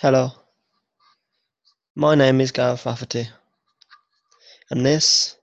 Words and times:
Hello, 0.00 0.32
my 1.94 2.16
name 2.16 2.40
is 2.40 2.50
Gareth 2.50 2.84
Rafferty, 2.84 3.28
and 4.68 4.84
this 4.84 5.36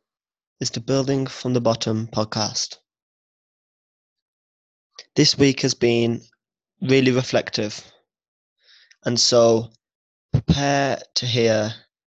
is 0.59 0.69
the 0.69 0.81
Building 0.81 1.25
from 1.25 1.53
the 1.53 1.61
Bottom 1.61 2.07
podcast. 2.07 2.75
This 5.15 5.37
week 5.37 5.61
has 5.61 5.73
been 5.73 6.21
really 6.81 7.11
reflective, 7.11 7.81
and 9.05 9.17
so 9.17 9.71
prepare 10.33 10.99
to 11.15 11.25
hear 11.25 11.73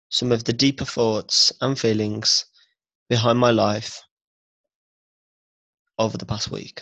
some 0.08 0.32
of 0.32 0.46
the 0.46 0.54
deeper 0.54 0.86
thoughts 0.86 1.52
and 1.60 1.78
feelings 1.78 2.46
behind 3.10 3.40
my 3.40 3.52
life 3.52 4.02
over 6.00 6.18
the 6.18 6.26
past 6.26 6.50
week. 6.50 6.82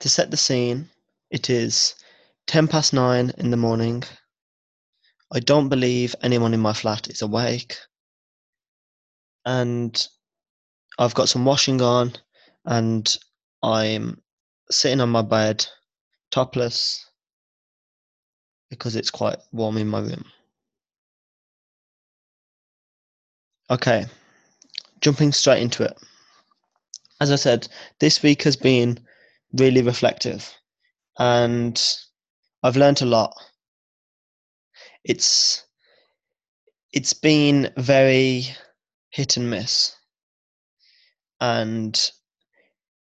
To 0.00 0.08
set 0.08 0.32
the 0.32 0.36
scene, 0.36 0.90
it 1.30 1.48
is 1.48 1.94
10 2.50 2.66
past 2.66 2.92
9 2.92 3.30
in 3.38 3.52
the 3.52 3.56
morning. 3.56 4.02
I 5.32 5.38
don't 5.38 5.68
believe 5.68 6.16
anyone 6.20 6.52
in 6.52 6.58
my 6.58 6.72
flat 6.72 7.06
is 7.06 7.22
awake. 7.22 7.76
And 9.44 10.08
I've 10.98 11.14
got 11.14 11.28
some 11.28 11.44
washing 11.44 11.80
on, 11.80 12.12
and 12.64 13.16
I'm 13.62 14.20
sitting 14.68 15.00
on 15.00 15.10
my 15.10 15.22
bed, 15.22 15.64
topless, 16.32 17.08
because 18.68 18.96
it's 18.96 19.12
quite 19.12 19.38
warm 19.52 19.76
in 19.76 19.86
my 19.86 20.00
room. 20.00 20.24
Okay, 23.70 24.06
jumping 25.00 25.30
straight 25.30 25.62
into 25.62 25.84
it. 25.84 25.96
As 27.20 27.30
I 27.30 27.36
said, 27.36 27.68
this 28.00 28.24
week 28.24 28.42
has 28.42 28.56
been 28.56 28.98
really 29.52 29.82
reflective, 29.82 30.52
and 31.16 31.80
I've 32.62 32.76
learned 32.76 33.00
a 33.02 33.06
lot. 33.06 33.34
It's 35.04 35.64
it's 36.92 37.12
been 37.12 37.72
very 37.76 38.44
hit 39.10 39.36
and 39.36 39.48
miss. 39.48 39.94
And 41.40 42.10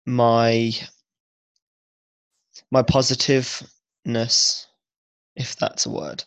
my 0.06 0.72
my 2.70 2.83
positiveness, 2.83 4.67
if 5.34 5.56
that's 5.56 5.86
a 5.86 5.91
word, 5.91 6.24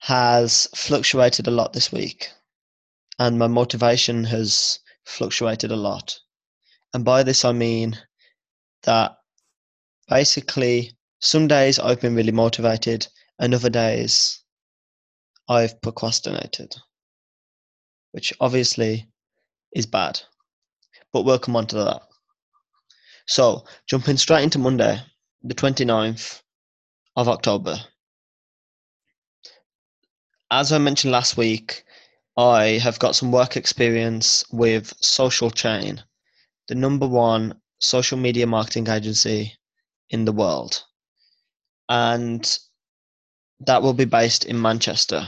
has 0.00 0.66
fluctuated 0.74 1.46
a 1.46 1.52
lot 1.52 1.72
this 1.72 1.92
week. 1.92 2.30
And 3.18 3.38
my 3.38 3.46
motivation 3.46 4.24
has 4.24 4.80
fluctuated 5.04 5.70
a 5.70 5.76
lot. 5.76 6.18
And 6.92 7.04
by 7.04 7.22
this 7.22 7.44
I 7.44 7.52
mean 7.52 7.96
that 8.82 9.16
basically 10.08 10.92
some 11.24 11.48
days 11.48 11.78
I've 11.78 12.02
been 12.02 12.14
really 12.14 12.32
motivated, 12.32 13.08
and 13.38 13.54
other 13.54 13.70
days 13.70 14.42
I've 15.48 15.80
procrastinated, 15.80 16.76
which 18.12 18.34
obviously 18.40 19.08
is 19.72 19.86
bad. 19.86 20.20
But 21.14 21.22
we'll 21.22 21.38
come 21.38 21.56
on 21.56 21.66
to 21.68 21.76
that. 21.76 22.02
So, 23.26 23.64
jumping 23.86 24.18
straight 24.18 24.42
into 24.42 24.58
Monday, 24.58 25.00
the 25.42 25.54
29th 25.54 26.42
of 27.16 27.26
October. 27.26 27.78
As 30.50 30.72
I 30.72 30.78
mentioned 30.78 31.12
last 31.12 31.38
week, 31.38 31.84
I 32.36 32.78
have 32.82 32.98
got 32.98 33.16
some 33.16 33.32
work 33.32 33.56
experience 33.56 34.44
with 34.52 34.92
Social 35.00 35.50
Chain, 35.50 36.04
the 36.68 36.74
number 36.74 37.06
one 37.08 37.62
social 37.80 38.18
media 38.18 38.46
marketing 38.46 38.88
agency 38.88 39.54
in 40.10 40.26
the 40.26 40.32
world 40.32 40.84
and 41.88 42.58
that 43.60 43.82
will 43.82 43.94
be 43.94 44.04
based 44.04 44.44
in 44.44 44.60
Manchester. 44.60 45.26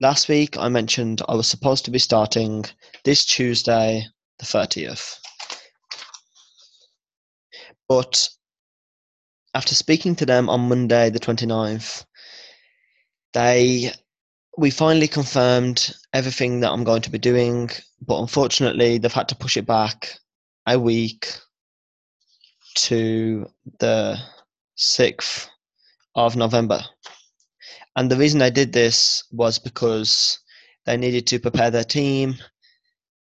Last 0.00 0.28
week, 0.28 0.58
I 0.58 0.68
mentioned 0.68 1.22
I 1.28 1.34
was 1.34 1.46
supposed 1.46 1.84
to 1.86 1.90
be 1.90 1.98
starting 1.98 2.64
this 3.04 3.24
Tuesday, 3.24 4.04
the 4.38 4.44
30th. 4.44 5.18
But 7.88 8.28
after 9.54 9.74
speaking 9.74 10.14
to 10.16 10.26
them 10.26 10.50
on 10.50 10.68
Monday, 10.68 11.08
the 11.08 11.20
29th, 11.20 12.04
they 13.32 13.92
we 14.58 14.70
finally 14.70 15.08
confirmed 15.08 15.94
everything 16.14 16.60
that 16.60 16.70
I'm 16.70 16.84
going 16.84 17.02
to 17.02 17.10
be 17.10 17.18
doing, 17.18 17.70
but 18.00 18.20
unfortunately, 18.20 18.98
they've 18.98 19.12
had 19.12 19.28
to 19.28 19.36
push 19.36 19.56
it 19.56 19.66
back 19.66 20.18
a 20.66 20.78
week 20.78 21.28
to 22.76 23.46
the 23.80 24.18
6th 24.76 25.48
of 26.14 26.36
November. 26.36 26.82
And 27.96 28.10
the 28.10 28.16
reason 28.16 28.42
I 28.42 28.50
did 28.50 28.72
this 28.72 29.24
was 29.32 29.58
because 29.58 30.38
they 30.84 30.96
needed 30.96 31.26
to 31.28 31.40
prepare 31.40 31.70
their 31.70 31.84
team. 31.84 32.36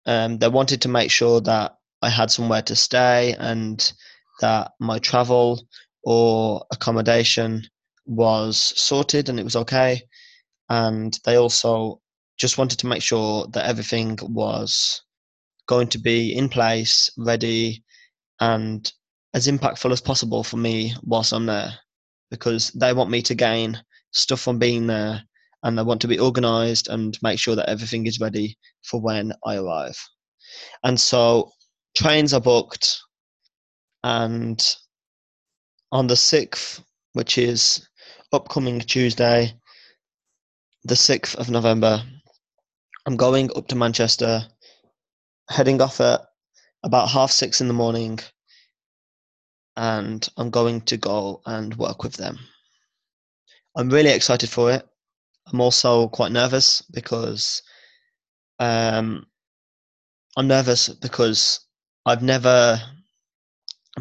Um, 0.06 0.38
they 0.38 0.48
wanted 0.48 0.82
to 0.82 0.88
make 0.88 1.10
sure 1.10 1.40
that 1.42 1.76
I 2.02 2.10
had 2.10 2.30
somewhere 2.30 2.62
to 2.62 2.76
stay 2.76 3.34
and 3.38 3.92
that 4.40 4.72
my 4.78 4.98
travel 4.98 5.66
or 6.04 6.64
accommodation 6.70 7.62
was 8.06 8.58
sorted 8.58 9.28
and 9.28 9.40
it 9.40 9.44
was 9.44 9.56
okay. 9.56 10.02
And 10.68 11.18
they 11.24 11.36
also 11.36 12.00
just 12.36 12.58
wanted 12.58 12.78
to 12.80 12.86
make 12.86 13.02
sure 13.02 13.46
that 13.52 13.66
everything 13.66 14.18
was 14.22 15.02
going 15.66 15.88
to 15.88 15.98
be 15.98 16.34
in 16.36 16.48
place, 16.48 17.10
ready, 17.16 17.82
and 18.40 18.92
as 19.36 19.48
impactful 19.48 19.92
as 19.92 20.00
possible 20.00 20.42
for 20.42 20.56
me 20.56 20.94
whilst 21.02 21.34
I'm 21.34 21.44
there 21.44 21.74
because 22.30 22.70
they 22.70 22.94
want 22.94 23.10
me 23.10 23.20
to 23.20 23.34
gain 23.34 23.78
stuff 24.12 24.40
from 24.40 24.58
being 24.58 24.86
there 24.86 25.22
and 25.62 25.76
they 25.76 25.82
want 25.82 26.00
to 26.00 26.08
be 26.08 26.18
organized 26.18 26.88
and 26.88 27.18
make 27.22 27.38
sure 27.38 27.54
that 27.54 27.68
everything 27.68 28.06
is 28.06 28.18
ready 28.18 28.56
for 28.82 28.98
when 28.98 29.34
I 29.44 29.56
arrive. 29.56 29.98
And 30.84 30.98
so 30.98 31.52
trains 31.94 32.32
are 32.32 32.40
booked 32.40 32.98
and 34.02 34.58
on 35.92 36.06
the 36.06 36.14
6th, 36.14 36.82
which 37.12 37.36
is 37.36 37.86
upcoming 38.32 38.80
Tuesday, 38.80 39.52
the 40.84 40.94
6th 40.94 41.36
of 41.36 41.50
November, 41.50 42.02
I'm 43.04 43.18
going 43.18 43.50
up 43.54 43.68
to 43.68 43.76
Manchester, 43.76 44.46
heading 45.50 45.82
off 45.82 46.00
at 46.00 46.22
about 46.84 47.10
half 47.10 47.30
six 47.30 47.60
in 47.60 47.68
the 47.68 47.74
morning 47.74 48.18
and 49.76 50.26
I'm 50.36 50.50
going 50.50 50.80
to 50.82 50.96
go 50.96 51.42
and 51.46 51.74
work 51.76 52.02
with 52.02 52.14
them. 52.14 52.38
I'm 53.76 53.90
really 53.90 54.10
excited 54.10 54.48
for 54.48 54.72
it. 54.72 54.86
I'm 55.52 55.60
also 55.60 56.08
quite 56.08 56.32
nervous 56.32 56.82
because 56.82 57.62
um, 58.58 59.26
I'm 60.36 60.48
nervous 60.48 60.88
because 60.88 61.60
I've 62.06 62.22
never 62.22 62.80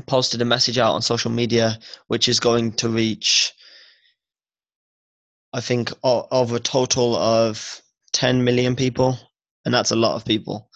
posted 0.08 0.42
a 0.42 0.46
message 0.46 0.78
out 0.78 0.94
on 0.94 1.02
social 1.02 1.32
media 1.32 1.80
which 2.08 2.28
is 2.28 2.40
going 2.40 2.74
to 2.74 2.90
reach, 2.90 3.54
I 5.54 5.62
think, 5.62 5.92
of 6.04 6.52
a 6.52 6.60
total 6.60 7.16
of 7.16 7.82
10 8.14 8.44
million 8.44 8.76
people, 8.76 9.18
and 9.66 9.74
that's 9.74 9.92
a 9.92 9.96
lot 9.96 10.16
of 10.16 10.26
people. 10.26 10.70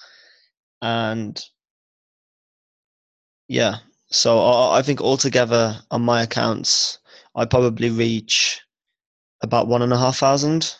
And 0.81 1.41
yeah, 3.47 3.77
so 4.11 4.39
I 4.71 4.81
think 4.81 5.01
altogether 5.01 5.79
on 5.91 6.01
my 6.01 6.23
accounts, 6.23 6.99
I 7.35 7.45
probably 7.45 7.89
reach 7.89 8.61
about 9.41 9.67
one 9.67 9.81
and 9.81 9.93
a 9.93 9.97
half 9.97 10.17
thousand. 10.17 10.75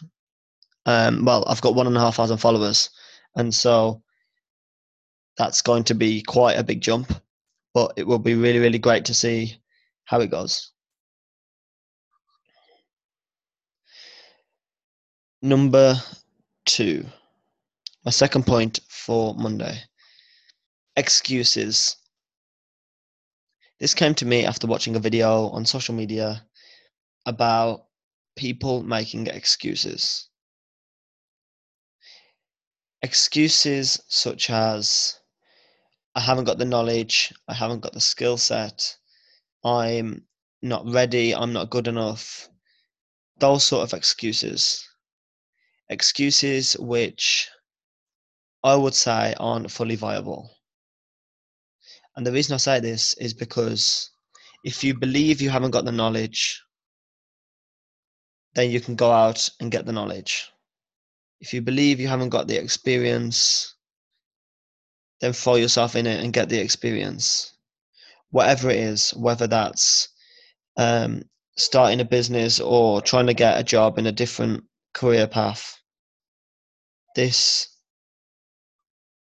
Um, 0.86 1.26
well, 1.26 1.44
I've 1.48 1.62
got 1.62 1.76
one 1.76 1.88
and 1.88 1.96
a 1.96 2.00
half 2.00 2.16
thousand 2.16 2.38
followers, 2.38 2.90
and 3.36 3.54
so 3.54 4.02
that's 5.38 5.62
going 5.62 5.84
to 5.86 5.94
be 5.94 6.22
quite 6.24 6.58
a 6.58 6.64
big 6.64 6.82
jump. 6.82 7.14
But 7.74 7.94
it 7.98 8.08
will 8.08 8.20
be 8.20 8.34
really, 8.34 8.60
really 8.60 8.80
great 8.80 9.06
to 9.06 9.14
see 9.14 9.62
how 10.06 10.20
it 10.22 10.32
goes. 10.32 10.72
Number 15.44 15.96
two, 16.66 17.06
my 18.04 18.12
second 18.12 18.46
point 18.48 18.80
for 18.90 19.36
Monday 19.36 19.80
excuses 20.98 21.96
this 23.80 23.94
came 23.94 24.14
to 24.16 24.26
me 24.26 24.46
after 24.46 24.68
watching 24.68 24.96
a 24.96 25.00
video 25.00 25.48
on 25.50 25.66
social 25.66 25.96
media 25.96 26.46
about 27.26 27.86
people 28.36 28.84
making 28.84 29.28
excuses. 29.28 30.28
Excuses 33.02 34.02
such 34.10 34.50
as, 34.50 35.20
I 36.16 36.20
haven't 36.20 36.46
got 36.46 36.58
the 36.58 36.66
knowledge, 36.66 37.34
I 37.48 37.54
haven't 37.54 37.80
got 37.80 37.94
the 37.94 38.02
skill 38.02 38.38
set, 38.38 38.98
I'm 39.64 40.26
not 40.62 40.86
ready, 40.86 41.34
I'm 41.34 41.54
not 41.54 41.70
good 41.70 41.88
enough. 41.88 42.50
Those 43.40 43.64
sort 43.64 43.84
of 43.84 43.98
excuses. 43.98 44.86
Excuses 45.88 46.74
which 46.78 47.50
I 48.64 48.76
would 48.76 48.96
say 48.96 49.34
aren't 49.40 49.72
fully 49.72 49.96
viable. 49.96 50.59
And 52.20 52.28
the 52.28 52.34
reason 52.34 52.54
I 52.54 52.58
say 52.58 52.82
this 52.82 53.14
is 53.14 53.34
because 53.34 54.12
if 54.66 54.84
you 54.84 54.94
believe 54.94 55.40
you 55.40 55.50
haven't 55.50 55.72
got 55.72 55.86
the 55.86 55.94
knowledge 55.94 56.62
then 58.56 58.72
you 58.72 58.82
can 58.82 58.96
go 58.96 59.10
out 59.10 59.50
and 59.62 59.72
get 59.72 59.86
the 59.86 59.94
knowledge. 59.94 60.52
If 61.40 61.54
you 61.54 61.62
believe 61.62 61.98
you 61.98 62.10
haven't 62.10 62.28
got 62.28 62.50
the 62.50 62.58
experience, 62.58 63.74
then 65.22 65.32
throw 65.32 65.56
yourself 65.56 65.96
in 65.96 66.08
it 66.08 66.22
and 66.22 66.34
get 66.34 66.50
the 66.50 66.60
experience. 66.60 67.54
Whatever 68.32 68.70
it 68.70 68.80
is, 68.80 69.12
whether 69.12 69.48
that's 69.48 70.10
um, 70.76 71.24
starting 71.56 72.02
a 72.02 72.06
business 72.06 72.60
or 72.60 73.02
trying 73.02 73.28
to 73.28 73.34
get 73.34 73.62
a 73.62 73.64
job 73.64 73.98
in 73.98 74.08
a 74.08 74.12
different 74.12 74.66
career 74.94 75.26
path, 75.26 75.80
this 77.16 77.70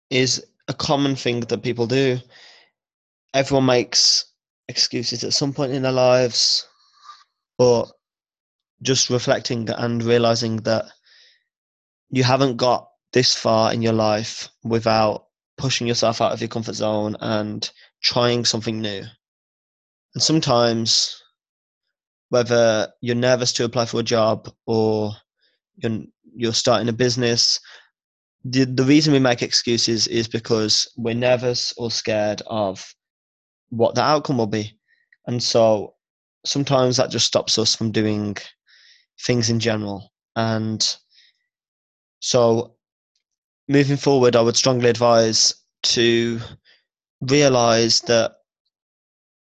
is 0.10 0.46
a 0.68 0.74
common 0.74 1.16
thing 1.16 1.40
that 1.40 1.64
people 1.64 1.88
do. 1.88 2.20
Everyone 3.34 3.66
makes 3.66 4.26
excuses 4.68 5.24
at 5.24 5.34
some 5.34 5.54
point 5.54 5.74
in 5.74 5.84
their 5.84 5.92
lives, 5.92 6.68
but 7.58 7.92
just 8.82 9.10
reflecting 9.10 9.70
and 9.70 10.04
realizing 10.04 10.58
that 10.58 10.86
you 12.10 12.24
haven't 12.24 12.58
got 12.58 12.90
this 13.14 13.36
far 13.36 13.74
in 13.74 13.82
your 13.82 13.94
life 13.94 14.50
without 14.64 15.26
pushing 15.58 15.88
yourself 15.88 16.22
out 16.22 16.32
of 16.32 16.42
your 16.42 16.48
comfort 16.48 16.74
zone 16.74 17.16
and 17.20 17.72
trying 18.02 18.44
something 18.46 18.82
new. 18.82 19.04
And 20.14 20.24
sometimes, 20.24 21.22
whether 22.30 22.92
you're 23.02 23.16
nervous 23.16 23.54
to 23.54 23.66
apply 23.66 23.86
for 23.86 24.00
a 24.00 24.04
job 24.04 24.50
or 24.66 25.12
you're, 25.76 26.02
you're 26.36 26.54
starting 26.54 26.90
a 26.90 26.94
business, 26.94 27.60
the, 28.44 28.66
the 28.66 28.84
reason 28.84 29.14
we 29.14 29.20
make 29.20 29.42
excuses 29.42 30.08
is 30.08 30.28
because 30.28 30.92
we're 30.98 31.14
nervous 31.14 31.74
or 31.78 31.92
scared 31.92 32.42
of 32.48 32.94
what 33.72 33.96
the 33.96 34.04
outcome 34.04 34.38
will 34.38 34.48
be. 34.48 34.78
And 35.26 35.42
so 35.42 35.96
sometimes 36.46 36.98
that 36.98 37.10
just 37.10 37.26
stops 37.26 37.58
us 37.58 37.76
from 37.76 37.92
doing 37.92 38.38
things 39.20 39.50
in 39.50 39.60
general. 39.60 40.12
And 40.36 40.86
so 42.20 42.76
moving 43.68 43.98
forward, 43.98 44.36
I 44.36 44.42
would 44.42 44.58
strongly 44.58 44.90
advise 44.90 45.54
to 45.84 46.40
realize 47.22 48.02
that 48.02 48.34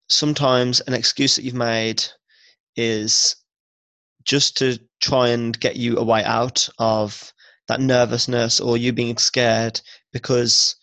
sometimes 0.10 0.82
an 0.82 0.94
excuse 0.94 1.36
that 1.36 1.44
you've 1.44 1.54
made 1.54 2.04
is 2.76 3.36
just 4.24 4.58
to 4.58 4.80
try 5.00 5.30
and 5.30 5.60
get 5.60 5.76
you 5.76 5.98
a 5.98 6.04
way 6.04 6.24
out 6.24 6.68
of 6.78 7.34
that 7.68 7.80
nervousness 7.80 8.60
or 8.60 8.78
you 8.78 8.92
being 8.92 9.18
scared 9.18 9.80
because 10.12 10.76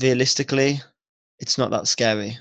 realistically 0.00 0.80
it's 1.38 1.58
not 1.58 1.70
that 1.70 1.88
scary. 1.88 2.38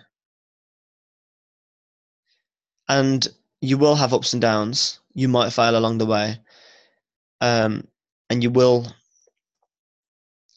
And 2.88 3.28
you 3.62 3.78
will 3.78 3.96
have 3.96 4.14
ups 4.14 4.34
and 4.34 4.42
downs. 4.42 5.00
You 5.14 5.28
might 5.28 5.54
fail 5.54 5.78
along 5.78 5.98
the 5.98 6.06
way. 6.06 6.40
Um, 7.42 7.88
and 8.30 8.44
you 8.44 8.50
will 8.50 8.88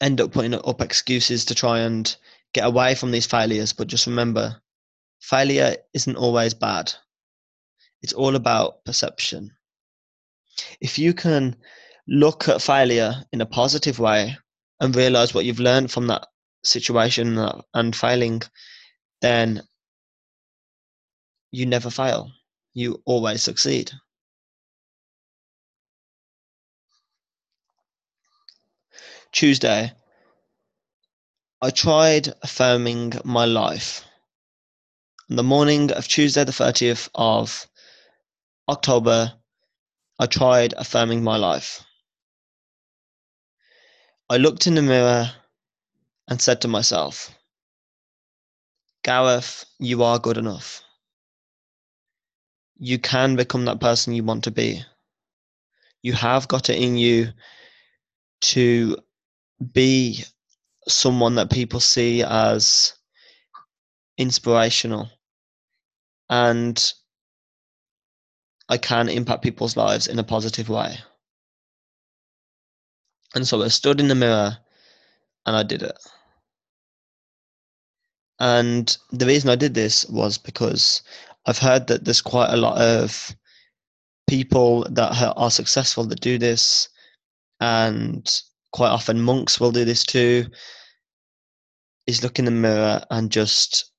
end 0.01 0.21
up 0.21 0.31
putting 0.31 0.53
up 0.53 0.81
excuses 0.81 1.45
to 1.45 1.55
try 1.55 1.79
and 1.79 2.15
get 2.53 2.65
away 2.65 2.95
from 2.95 3.11
these 3.11 3.25
failures. 3.25 3.73
But 3.73 3.87
just 3.87 4.07
remember 4.07 4.61
failure 5.19 5.75
isn't 5.93 6.15
always 6.15 6.53
bad. 6.53 6.93
It's 8.01 8.13
all 8.13 8.35
about 8.35 8.85
perception. 8.85 9.51
If 10.79 10.97
you 10.99 11.13
can 11.13 11.55
look 12.07 12.47
at 12.47 12.61
failure 12.61 13.13
in 13.31 13.41
a 13.41 13.45
positive 13.45 13.99
way 13.99 14.37
and 14.79 14.95
realize 14.95 15.33
what 15.33 15.45
you've 15.45 15.59
learned 15.59 15.91
from 15.91 16.07
that 16.07 16.27
situation 16.63 17.37
uh, 17.37 17.61
and 17.73 17.95
failing 17.95 18.41
then 19.21 19.61
you 21.51 21.65
never 21.65 21.89
fail 21.89 22.31
you 22.73 23.01
always 23.05 23.41
succeed 23.41 23.91
Tuesday, 29.31 29.93
I 31.61 31.69
tried 31.69 32.33
affirming 32.41 33.13
my 33.23 33.45
life. 33.45 34.03
On 35.29 35.35
the 35.35 35.43
morning 35.43 35.91
of 35.91 36.07
Tuesday, 36.07 36.43
the 36.43 36.51
30th 36.51 37.09
of 37.13 37.67
October, 38.67 39.33
I 40.17 40.25
tried 40.25 40.73
affirming 40.73 41.23
my 41.23 41.37
life. 41.37 41.83
I 44.29 44.37
looked 44.37 44.65
in 44.65 44.75
the 44.75 44.81
mirror 44.81 45.31
and 46.29 46.39
said 46.39 46.61
to 46.61 46.67
myself, 46.67 47.35
Gareth, 49.03 49.65
you 49.79 50.03
are 50.03 50.19
good 50.19 50.37
enough. 50.37 50.83
You 52.77 52.99
can 52.99 53.35
become 53.35 53.65
that 53.65 53.81
person 53.81 54.13
you 54.13 54.23
want 54.23 54.43
to 54.45 54.51
be. 54.51 54.83
You 56.01 56.13
have 56.13 56.47
got 56.47 56.69
it 56.69 56.81
in 56.81 56.95
you 56.95 57.29
to 58.41 58.97
be 59.73 60.23
someone 60.87 61.35
that 61.35 61.51
people 61.51 61.79
see 61.79 62.23
as 62.23 62.93
inspirational 64.17 65.09
and 66.29 66.93
I 68.69 68.77
can 68.77 69.09
impact 69.09 69.43
people's 69.43 69.75
lives 69.75 70.07
in 70.07 70.19
a 70.19 70.23
positive 70.23 70.69
way. 70.69 70.97
And 73.33 73.47
so 73.47 73.61
I 73.63 73.67
stood 73.69 73.99
in 73.99 74.07
the 74.07 74.15
mirror 74.15 74.57
and 75.45 75.55
I 75.55 75.63
did 75.63 75.81
it. 75.81 75.97
And 78.39 78.97
the 79.11 79.25
reason 79.25 79.49
I 79.49 79.55
did 79.55 79.73
this 79.73 80.05
was 80.07 80.37
because 80.37 81.01
I've 81.45 81.57
heard 81.57 81.87
that 81.87 82.05
there's 82.05 82.21
quite 82.21 82.53
a 82.53 82.57
lot 82.57 82.79
of 82.79 83.35
people 84.27 84.85
that 84.91 85.33
are 85.35 85.51
successful 85.51 86.05
that 86.05 86.21
do 86.21 86.37
this 86.37 86.87
and 87.59 88.41
quite 88.71 88.89
often 88.89 89.19
monks 89.19 89.59
will 89.59 89.71
do 89.71 89.83
this 89.83 90.03
too 90.03 90.45
is 92.05 92.23
look 92.23 92.39
in 92.39 92.45
the 92.45 92.51
mirror 92.51 93.03
and 93.09 93.31
just 93.31 93.91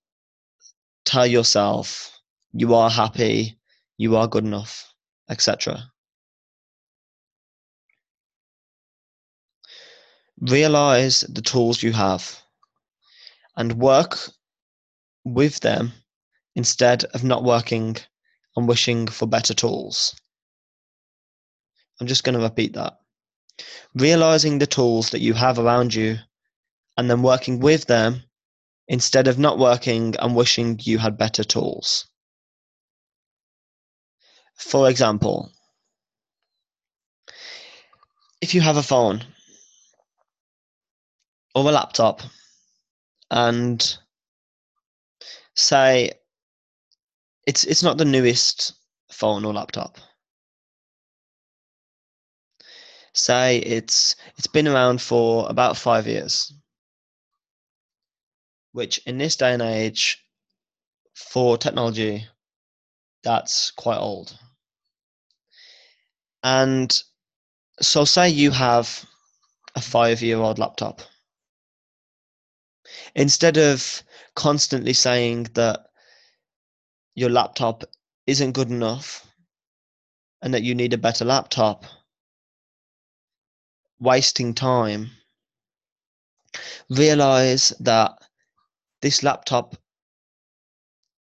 tell 1.04 1.26
yourself 1.26 2.16
you 2.52 2.74
are 2.74 2.90
happy 2.90 3.58
you 3.98 4.16
are 4.16 4.28
good 4.28 4.44
enough 4.44 4.94
etc 5.28 5.82
realize 10.40 11.20
the 11.22 11.42
tools 11.42 11.82
you 11.82 11.92
have 11.92 12.40
and 13.56 13.72
work 13.74 14.18
with 15.24 15.60
them 15.60 15.92
instead 16.56 17.04
of 17.04 17.24
not 17.24 17.44
working 17.44 17.96
and 18.56 18.68
wishing 18.68 19.06
for 19.06 19.26
better 19.26 19.54
tools 19.54 20.14
i'm 22.00 22.06
just 22.06 22.24
going 22.24 22.36
to 22.36 22.44
repeat 22.44 22.72
that 22.74 22.94
realizing 23.94 24.58
the 24.58 24.66
tools 24.66 25.10
that 25.10 25.20
you 25.20 25.34
have 25.34 25.58
around 25.58 25.94
you 25.94 26.16
and 26.96 27.10
then 27.10 27.22
working 27.22 27.60
with 27.60 27.86
them 27.86 28.22
instead 28.88 29.28
of 29.28 29.38
not 29.38 29.58
working 29.58 30.14
and 30.18 30.34
wishing 30.34 30.78
you 30.82 30.98
had 30.98 31.16
better 31.16 31.44
tools. 31.44 32.06
For 34.56 34.90
example, 34.90 35.52
if 38.40 38.52
you 38.54 38.60
have 38.60 38.76
a 38.76 38.82
phone 38.82 39.24
or 41.54 41.68
a 41.68 41.72
laptop 41.72 42.20
and 43.30 43.98
say 45.54 46.10
it's 47.46 47.64
it's 47.64 47.82
not 47.82 47.98
the 47.98 48.04
newest 48.04 48.72
phone 49.10 49.44
or 49.44 49.52
laptop 49.52 49.98
say 53.12 53.58
it's 53.58 54.16
it's 54.36 54.46
been 54.46 54.68
around 54.68 55.00
for 55.00 55.48
about 55.48 55.76
five 55.76 56.06
years, 56.06 56.52
which 58.72 58.98
in 59.06 59.18
this 59.18 59.36
day 59.36 59.52
and 59.52 59.62
age, 59.62 60.24
for 61.14 61.58
technology, 61.58 62.26
that's 63.22 63.70
quite 63.72 63.98
old. 63.98 64.38
And 66.42 67.02
so, 67.80 68.04
say 68.04 68.28
you 68.30 68.50
have 68.50 69.04
a 69.74 69.80
five 69.80 70.22
year 70.22 70.38
old 70.38 70.58
laptop. 70.58 71.02
Instead 73.14 73.56
of 73.56 74.02
constantly 74.34 74.92
saying 74.92 75.44
that 75.54 75.86
your 77.14 77.30
laptop 77.30 77.84
isn't 78.26 78.52
good 78.52 78.70
enough 78.70 79.26
and 80.42 80.54
that 80.54 80.62
you 80.62 80.74
need 80.74 80.92
a 80.92 80.98
better 80.98 81.24
laptop, 81.24 81.84
wasting 83.98 84.54
time, 84.54 85.10
realize 86.88 87.70
that 87.80 88.12
this 89.02 89.22
laptop, 89.22 89.76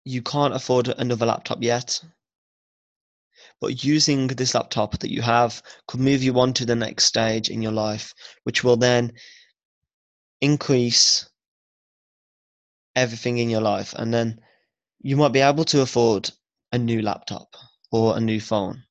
you 0.04 0.22
can't 0.22 0.54
afford 0.54 0.88
another 0.88 1.26
laptop 1.26 1.62
yet. 1.62 2.02
But 3.62 3.84
using 3.84 4.28
this 4.28 4.54
laptop 4.54 5.00
that 5.00 5.12
you 5.12 5.22
have 5.22 5.62
could 5.88 6.00
move 6.00 6.22
you 6.22 6.40
on 6.40 6.54
to 6.54 6.66
the 6.66 6.76
next 6.76 7.06
stage 7.06 7.50
in 7.50 7.62
your 7.62 7.72
life, 7.72 8.14
which 8.44 8.64
will 8.64 8.78
then 8.78 9.14
increase 10.42 11.30
everything 12.96 13.38
in 13.38 13.50
your 13.50 13.62
life. 13.62 13.94
And 13.98 14.14
then 14.14 14.40
you 15.02 15.18
might 15.18 15.34
be 15.34 15.42
able 15.42 15.66
to 15.66 15.82
afford 15.82 16.30
a 16.72 16.78
new 16.78 17.02
laptop 17.02 17.56
or 17.92 18.18
a 18.18 18.20
new 18.20 18.40
phone. 18.40 18.86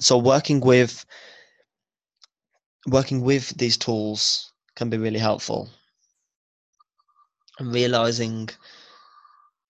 so 0.00 0.18
working 0.18 0.60
with 0.60 1.04
working 2.86 3.20
with 3.22 3.56
these 3.56 3.76
tools 3.76 4.52
can 4.76 4.90
be 4.90 4.98
really 4.98 5.18
helpful 5.18 5.70
and 7.58 7.72
realizing 7.72 8.48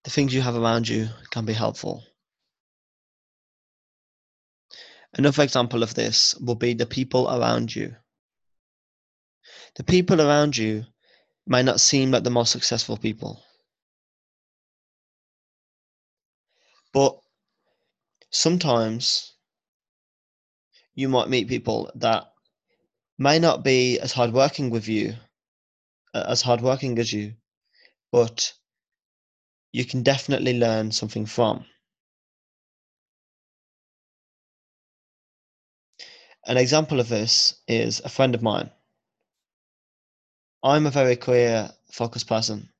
the 0.04 0.10
things 0.10 0.34
you 0.34 0.40
have 0.40 0.56
around 0.56 0.88
you 0.88 1.08
can 1.30 1.44
be 1.44 1.52
helpful 1.52 2.02
another 5.14 5.42
example 5.42 5.82
of 5.82 5.94
this 5.94 6.34
will 6.36 6.54
be 6.54 6.74
the 6.74 6.86
people 6.86 7.28
around 7.28 7.74
you 7.74 7.94
the 9.76 9.84
people 9.84 10.20
around 10.20 10.56
you 10.56 10.84
might 11.46 11.64
not 11.64 11.80
seem 11.80 12.10
like 12.10 12.24
the 12.24 12.30
most 12.30 12.52
successful 12.52 12.96
people 12.96 13.42
but 16.92 17.18
sometimes 18.30 19.34
you 20.94 21.08
might 21.08 21.28
meet 21.28 21.48
people 21.48 21.90
that 21.96 22.24
may 23.18 23.38
not 23.38 23.64
be 23.64 23.98
as 23.98 24.12
hardworking 24.12 24.70
with 24.70 24.88
you, 24.88 25.14
as 26.14 26.42
hardworking 26.42 26.98
as 26.98 27.12
you, 27.12 27.34
but 28.12 28.52
you 29.72 29.84
can 29.84 30.02
definitely 30.02 30.58
learn 30.58 30.92
something 30.92 31.26
from. 31.26 31.64
An 36.46 36.56
example 36.56 37.00
of 37.00 37.08
this 37.08 37.54
is 37.66 38.00
a 38.04 38.08
friend 38.08 38.34
of 38.34 38.42
mine. 38.42 38.70
I'm 40.64 40.86
a 40.86 40.90
very 40.90 41.14
career 41.14 41.70
focused 41.92 42.26
person, 42.26 42.70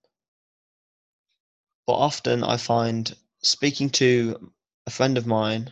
but 1.87 1.93
often 1.93 2.43
I 2.43 2.57
find 2.57 3.15
speaking 3.43 3.91
to 3.91 4.53
a 4.87 4.91
friend 4.91 5.19
of 5.19 5.27
mine 5.27 5.71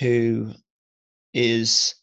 who 0.00 0.54
is 1.32 1.94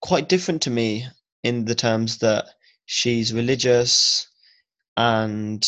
quite 0.00 0.28
different 0.28 0.62
to 0.62 0.70
me 0.70 1.06
in 1.44 1.66
the 1.66 1.76
terms 1.76 2.18
that 2.18 2.46
she's 2.84 3.32
religious 3.32 4.26
and 4.96 5.64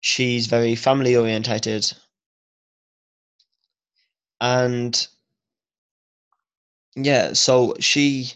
she's 0.00 0.46
very 0.46 0.74
family 0.74 1.16
orientated. 1.16 1.92
And 4.40 5.06
yeah 6.96 7.32
so 7.34 7.74
she 7.78 8.32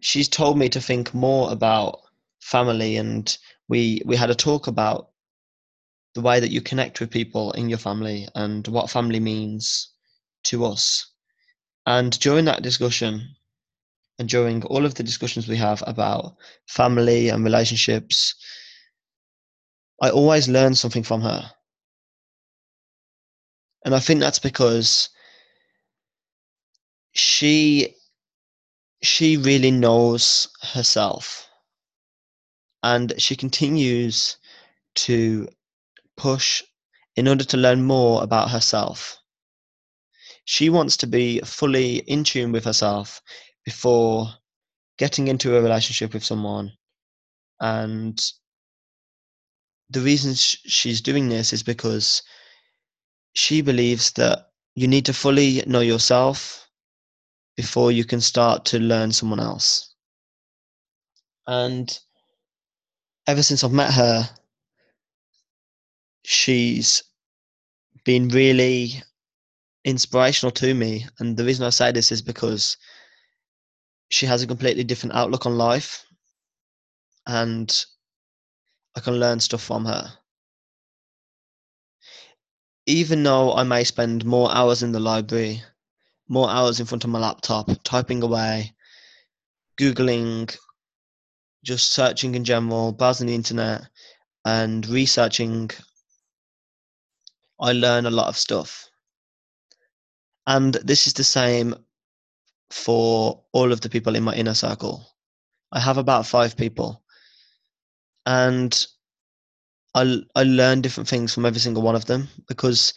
she's 0.00 0.28
told 0.28 0.58
me 0.58 0.68
to 0.68 0.80
think 0.80 1.14
more 1.14 1.50
about 1.52 2.00
family 2.40 2.96
and 2.96 3.38
we 3.68 4.00
we 4.04 4.16
had 4.16 4.30
a 4.30 4.34
talk 4.34 4.66
about 4.66 5.10
the 6.14 6.20
way 6.20 6.40
that 6.40 6.50
you 6.50 6.60
connect 6.60 7.00
with 7.00 7.10
people 7.10 7.52
in 7.52 7.68
your 7.68 7.78
family 7.78 8.28
and 8.34 8.66
what 8.68 8.90
family 8.90 9.20
means 9.20 9.90
to 10.44 10.64
us 10.64 11.12
and 11.86 12.18
during 12.20 12.44
that 12.44 12.62
discussion 12.62 13.36
and 14.18 14.28
during 14.28 14.64
all 14.64 14.84
of 14.84 14.94
the 14.94 15.02
discussions 15.02 15.46
we 15.46 15.56
have 15.56 15.82
about 15.86 16.36
family 16.66 17.28
and 17.28 17.44
relationships, 17.44 18.34
I 20.02 20.10
always 20.10 20.48
learn 20.48 20.74
something 20.74 21.02
from 21.04 21.22
her. 21.22 21.50
And 23.84 23.94
I 23.94 24.00
think 24.00 24.20
that's 24.20 24.40
because 24.40 25.08
she 27.12 27.94
she 29.02 29.36
really 29.36 29.70
knows 29.70 30.48
herself 30.62 31.48
and 32.82 33.12
she 33.20 33.36
continues 33.36 34.36
to 34.94 35.48
push 36.16 36.62
in 37.16 37.28
order 37.28 37.44
to 37.44 37.56
learn 37.56 37.82
more 37.82 38.22
about 38.22 38.50
herself. 38.50 39.18
She 40.44 40.70
wants 40.70 40.96
to 40.98 41.06
be 41.06 41.40
fully 41.40 41.98
in 41.98 42.24
tune 42.24 42.52
with 42.52 42.64
herself 42.64 43.20
before 43.64 44.28
getting 44.98 45.28
into 45.28 45.56
a 45.56 45.62
relationship 45.62 46.14
with 46.14 46.24
someone 46.24 46.72
and 47.60 48.20
the 49.90 50.00
reason 50.00 50.34
she's 50.34 51.00
doing 51.00 51.28
this 51.28 51.52
is 51.52 51.62
because 51.62 52.22
she 53.32 53.62
believes 53.62 54.12
that 54.12 54.50
you 54.74 54.86
need 54.86 55.06
to 55.06 55.12
fully 55.12 55.62
know 55.66 55.80
yourself 55.80 56.67
before 57.58 57.90
you 57.90 58.04
can 58.04 58.20
start 58.20 58.64
to 58.64 58.78
learn 58.78 59.10
someone 59.10 59.40
else. 59.40 59.92
And 61.48 61.98
ever 63.26 63.42
since 63.42 63.64
I've 63.64 63.72
met 63.72 63.92
her, 63.92 64.30
she's 66.24 67.02
been 68.04 68.28
really 68.28 69.02
inspirational 69.84 70.52
to 70.52 70.72
me. 70.72 71.04
And 71.18 71.36
the 71.36 71.44
reason 71.44 71.66
I 71.66 71.70
say 71.70 71.90
this 71.90 72.12
is 72.12 72.22
because 72.22 72.76
she 74.10 74.24
has 74.24 74.40
a 74.40 74.46
completely 74.46 74.84
different 74.84 75.16
outlook 75.16 75.44
on 75.44 75.58
life 75.58 76.06
and 77.26 77.84
I 78.96 79.00
can 79.00 79.18
learn 79.18 79.40
stuff 79.40 79.64
from 79.64 79.84
her. 79.84 80.12
Even 82.86 83.24
though 83.24 83.52
I 83.54 83.64
may 83.64 83.82
spend 83.82 84.24
more 84.24 84.54
hours 84.54 84.84
in 84.84 84.92
the 84.92 85.00
library, 85.00 85.60
more 86.28 86.50
hours 86.50 86.80
in 86.80 86.86
front 86.86 87.04
of 87.04 87.10
my 87.10 87.18
laptop, 87.18 87.70
typing 87.84 88.22
away, 88.22 88.74
Googling, 89.78 90.56
just 91.64 91.92
searching 91.92 92.34
in 92.34 92.44
general, 92.44 92.92
browsing 92.92 93.26
the 93.26 93.34
internet, 93.34 93.82
and 94.44 94.86
researching, 94.88 95.70
I 97.60 97.72
learn 97.72 98.06
a 98.06 98.10
lot 98.10 98.28
of 98.28 98.36
stuff. 98.36 98.88
And 100.46 100.74
this 100.74 101.06
is 101.06 101.12
the 101.14 101.24
same 101.24 101.74
for 102.70 103.42
all 103.52 103.72
of 103.72 103.80
the 103.80 103.90
people 103.90 104.14
in 104.14 104.22
my 104.22 104.34
inner 104.34 104.54
circle. 104.54 105.06
I 105.72 105.80
have 105.80 105.98
about 105.98 106.26
five 106.26 106.56
people, 106.56 107.02
and 108.24 108.86
I 109.94 110.20
I 110.34 110.44
learn 110.44 110.80
different 110.80 111.08
things 111.08 111.34
from 111.34 111.44
every 111.44 111.60
single 111.60 111.82
one 111.82 111.94
of 111.94 112.06
them 112.06 112.28
because 112.46 112.94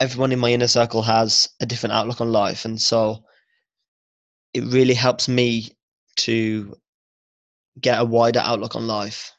everyone 0.00 0.32
in 0.32 0.38
my 0.38 0.52
inner 0.52 0.68
circle 0.68 1.02
has 1.02 1.48
a 1.60 1.66
different 1.66 1.94
outlook 1.94 2.20
on 2.20 2.32
life, 2.32 2.64
and 2.64 2.80
so 2.80 3.24
it 4.54 4.64
really 4.64 4.94
helps 4.94 5.28
me 5.28 5.70
to 6.16 6.76
get 7.80 8.00
a 8.00 8.04
wider 8.04 8.40
outlook 8.40 8.76
on 8.76 8.86
life. 8.86 9.32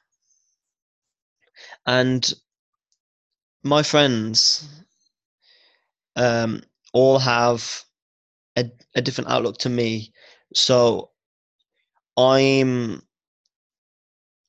And 1.86 2.32
my 3.64 3.84
friends 3.84 4.68
um, 6.16 6.62
all 6.94 7.20
have 7.20 7.84
a, 8.56 8.70
a 8.96 9.02
different 9.02 9.30
outlook 9.30 9.58
to 9.60 9.70
me. 9.70 10.14
So 10.54 11.12
I'm 12.18 13.02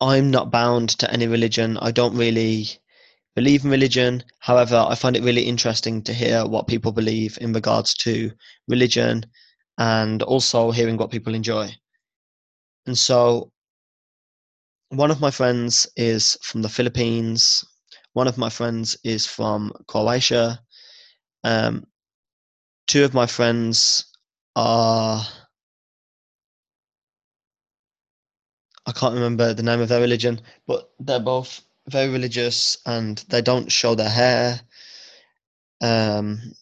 I'm 0.01 0.31
not 0.31 0.51
bound 0.51 0.91
to 1.01 1.11
any 1.13 1.27
religion. 1.27 1.77
I 1.77 1.91
don't 1.91 2.17
really 2.17 2.80
believe 3.37 3.65
in 3.65 3.71
religion. 3.71 4.25
However, 4.41 4.85
I 4.89 4.95
find 4.95 5.17
it 5.17 5.23
really 5.23 5.43
interesting 5.43 6.03
to 6.03 6.15
hear 6.15 6.47
what 6.47 6.67
people 6.67 6.93
believe 6.93 7.39
in 7.41 7.53
regards 7.53 7.95
to 7.95 8.31
religion 8.69 9.25
and 9.79 10.23
also 10.23 10.71
hearing 10.71 10.97
what 10.97 11.11
people 11.11 11.35
enjoy. 11.35 11.71
And 12.87 12.97
so 12.99 13.53
one 14.91 15.11
of 15.11 15.21
my 15.21 15.31
friends 15.31 15.87
is 15.97 16.37
from 16.43 16.63
the 16.63 16.69
Philippines. 16.69 17.65
One 18.13 18.27
of 18.27 18.37
my 18.37 18.51
friends 18.51 18.97
is 19.05 19.27
from 19.27 19.73
Croatia. 19.87 20.61
Um, 21.45 21.87
two 22.87 23.05
of 23.05 23.15
my 23.15 23.27
friends 23.27 24.05
are 24.57 25.23
I 28.87 28.93
can't 28.93 29.15
remember 29.15 29.55
the 29.55 29.63
name 29.63 29.81
of 29.81 29.89
their 29.89 30.01
religion, 30.01 30.41
but 30.67 30.91
they're 30.99 31.21
both 31.21 31.63
very 31.89 32.09
religious 32.09 32.77
and 32.87 33.19
they 33.29 33.43
don't 33.43 33.71
show 33.71 33.95
their 33.95 34.11
hair. 34.11 34.61
Um, 35.83 36.53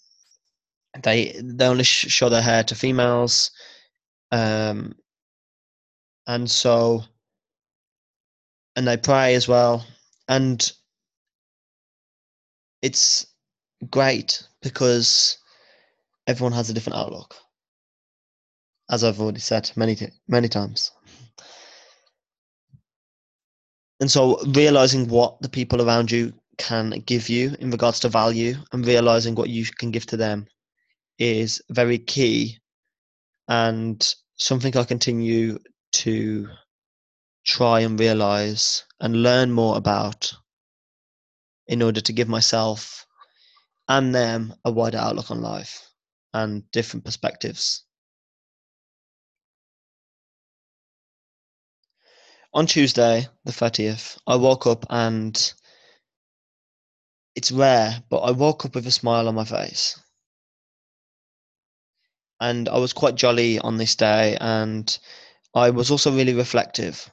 they 1.02 1.40
they 1.42 1.66
only 1.66 1.84
sh- 1.84 2.10
show 2.10 2.28
their 2.28 2.42
hair 2.42 2.64
to 2.64 2.74
females, 2.74 3.50
um, 4.32 4.94
and 6.26 6.50
so 6.50 7.02
and 8.76 8.86
they 8.86 8.96
pray 8.96 9.34
as 9.34 9.48
well, 9.48 9.84
and 10.28 10.72
it's 12.82 13.26
great 13.90 14.42
because 14.62 15.38
everyone 16.26 16.52
has 16.52 16.70
a 16.70 16.74
different 16.74 16.98
outlook, 16.98 17.34
as 18.90 19.04
I've 19.04 19.20
already 19.20 19.40
said 19.40 19.70
many 19.76 19.96
many 20.28 20.48
times. 20.48 20.92
And 24.00 24.10
so, 24.10 24.40
realizing 24.44 25.08
what 25.08 25.40
the 25.42 25.48
people 25.48 25.82
around 25.82 26.10
you 26.10 26.32
can 26.56 26.90
give 27.06 27.28
you 27.28 27.56
in 27.60 27.70
regards 27.70 28.00
to 28.00 28.08
value, 28.08 28.56
and 28.72 28.86
realizing 28.86 29.34
what 29.34 29.50
you 29.50 29.64
can 29.66 29.90
give 29.90 30.06
to 30.06 30.16
them, 30.16 30.46
is 31.18 31.62
very 31.70 31.98
key, 31.98 32.58
and 33.48 34.14
something 34.36 34.76
I 34.76 34.84
continue 34.84 35.58
to 35.92 36.48
try 37.44 37.80
and 37.80 37.98
realize 37.98 38.84
and 39.00 39.22
learn 39.22 39.52
more 39.52 39.76
about 39.76 40.32
in 41.66 41.82
order 41.82 42.00
to 42.00 42.12
give 42.12 42.28
myself 42.28 43.06
and 43.88 44.14
them 44.14 44.54
a 44.64 44.70
wider 44.72 44.98
outlook 44.98 45.30
on 45.30 45.40
life. 45.42 45.84
and 46.34 46.70
different 46.72 47.04
perspectives. 47.04 47.84
On 52.58 52.66
Tuesday, 52.66 53.24
the 53.44 53.52
30th, 53.52 54.18
I 54.26 54.34
woke 54.34 54.66
up 54.66 54.84
and 54.90 55.54
it's 57.36 57.52
rare, 57.52 58.02
but 58.10 58.18
I 58.18 58.32
woke 58.32 58.64
up 58.64 58.74
with 58.74 58.84
a 58.88 58.90
smile 58.90 59.28
on 59.28 59.36
my 59.36 59.44
face. 59.44 59.96
And 62.40 62.68
I 62.68 62.78
was 62.78 62.92
quite 62.92 63.14
jolly 63.14 63.60
on 63.60 63.76
this 63.76 63.94
day, 63.94 64.36
and 64.40 64.98
I 65.54 65.70
was 65.70 65.92
also 65.92 66.10
really 66.10 66.34
reflective. 66.34 67.08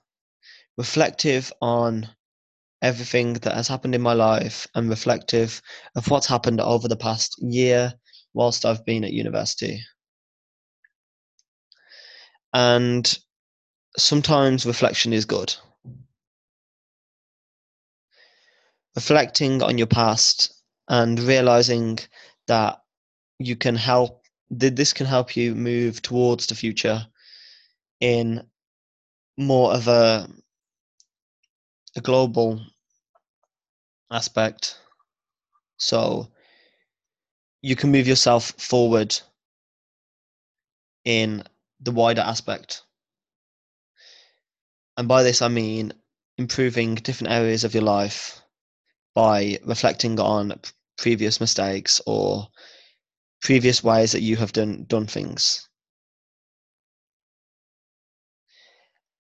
Reflective 0.80 1.54
on 1.62 2.10
everything 2.82 3.34
that 3.34 3.54
has 3.54 3.68
happened 3.68 3.94
in 3.94 4.02
my 4.02 4.14
life 4.14 4.66
and 4.74 4.90
reflective 4.90 5.62
of 5.96 6.10
what's 6.10 6.26
happened 6.26 6.60
over 6.60 6.88
the 6.88 6.98
past 6.98 7.36
year 7.38 7.94
whilst 8.34 8.66
I've 8.66 8.84
been 8.84 9.04
at 9.04 9.14
university. 9.14 9.80
And 12.52 13.16
sometimes 13.98 14.66
reflection 14.66 15.14
is 15.14 15.26
good. 15.26 15.56
Reflecting 18.96 19.62
on 19.62 19.78
your 19.78 19.88
past 19.88 20.54
and 20.88 21.20
realizing 21.20 22.00
that 22.48 22.82
you 23.40 23.56
can 23.56 23.76
help, 23.76 24.24
this 24.50 24.94
can 24.94 25.06
help 25.06 25.36
you 25.36 25.56
move 25.56 26.02
towards 26.02 26.48
the 26.48 26.56
future 26.56 27.06
in 28.00 28.46
more 29.38 29.74
of 29.74 29.88
a, 29.88 30.28
a 31.96 32.02
global 32.02 32.62
aspect. 34.12 34.78
So 35.78 36.32
you 37.62 37.76
can 37.76 37.92
move 37.92 38.08
yourself 38.08 38.52
forward 38.52 39.20
in 41.04 41.44
the 41.82 41.92
wider 41.92 42.22
aspect. 42.22 42.84
And 44.98 45.08
by 45.08 45.24
this, 45.24 45.42
I 45.42 45.50
mean 45.50 45.94
improving 46.38 46.96
different 46.96 47.34
areas 47.34 47.64
of 47.64 47.74
your 47.74 47.84
life 47.84 48.42
by 49.14 49.60
reflecting 49.66 50.20
on 50.20 50.60
previous 50.98 51.40
mistakes 51.40 52.02
or 52.06 52.48
previous 53.42 53.84
ways 53.84 54.14
that 54.14 54.22
you 54.22 54.38
have 54.38 54.54
done, 54.54 54.86
done 54.86 55.08
things. 55.08 55.68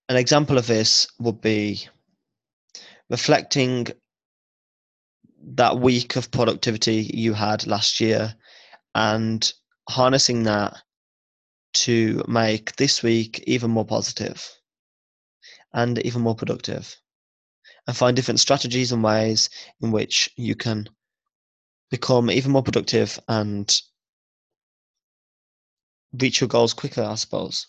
An 0.07 0.17
example 0.17 0.57
of 0.57 0.67
this 0.67 1.07
would 1.19 1.41
be 1.41 1.87
reflecting 3.09 3.87
that 5.47 5.77
week 5.77 6.15
of 6.15 6.31
productivity 6.31 7.09
you 7.13 7.33
had 7.33 7.67
last 7.67 7.99
year 7.99 8.35
and 8.93 9.53
harnessing 9.89 10.43
that 10.43 10.75
to 11.73 12.23
make 12.27 12.75
this 12.77 13.03
week 13.03 13.43
even 13.45 13.69
more 13.69 13.85
positive 13.85 14.49
and 15.75 15.99
even 15.99 16.21
more 16.21 16.35
productive 16.35 16.95
and 17.85 17.95
find 17.95 18.15
different 18.15 18.39
strategies 18.39 18.91
and 18.91 19.03
ways 19.03 19.49
in 19.81 19.91
which 19.91 20.31
you 20.35 20.55
can 20.55 20.89
become 21.91 22.31
even 22.31 22.51
more 22.51 22.63
productive 22.63 23.19
and 23.27 23.81
reach 26.19 26.41
your 26.41 26.47
goals 26.47 26.73
quicker, 26.73 27.03
I 27.03 27.15
suppose. 27.15 27.67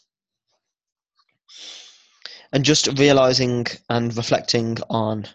And 2.52 2.64
just 2.64 2.86
realizing 2.98 3.66
and 3.90 4.16
reflecting 4.16 4.78
on 4.88 5.26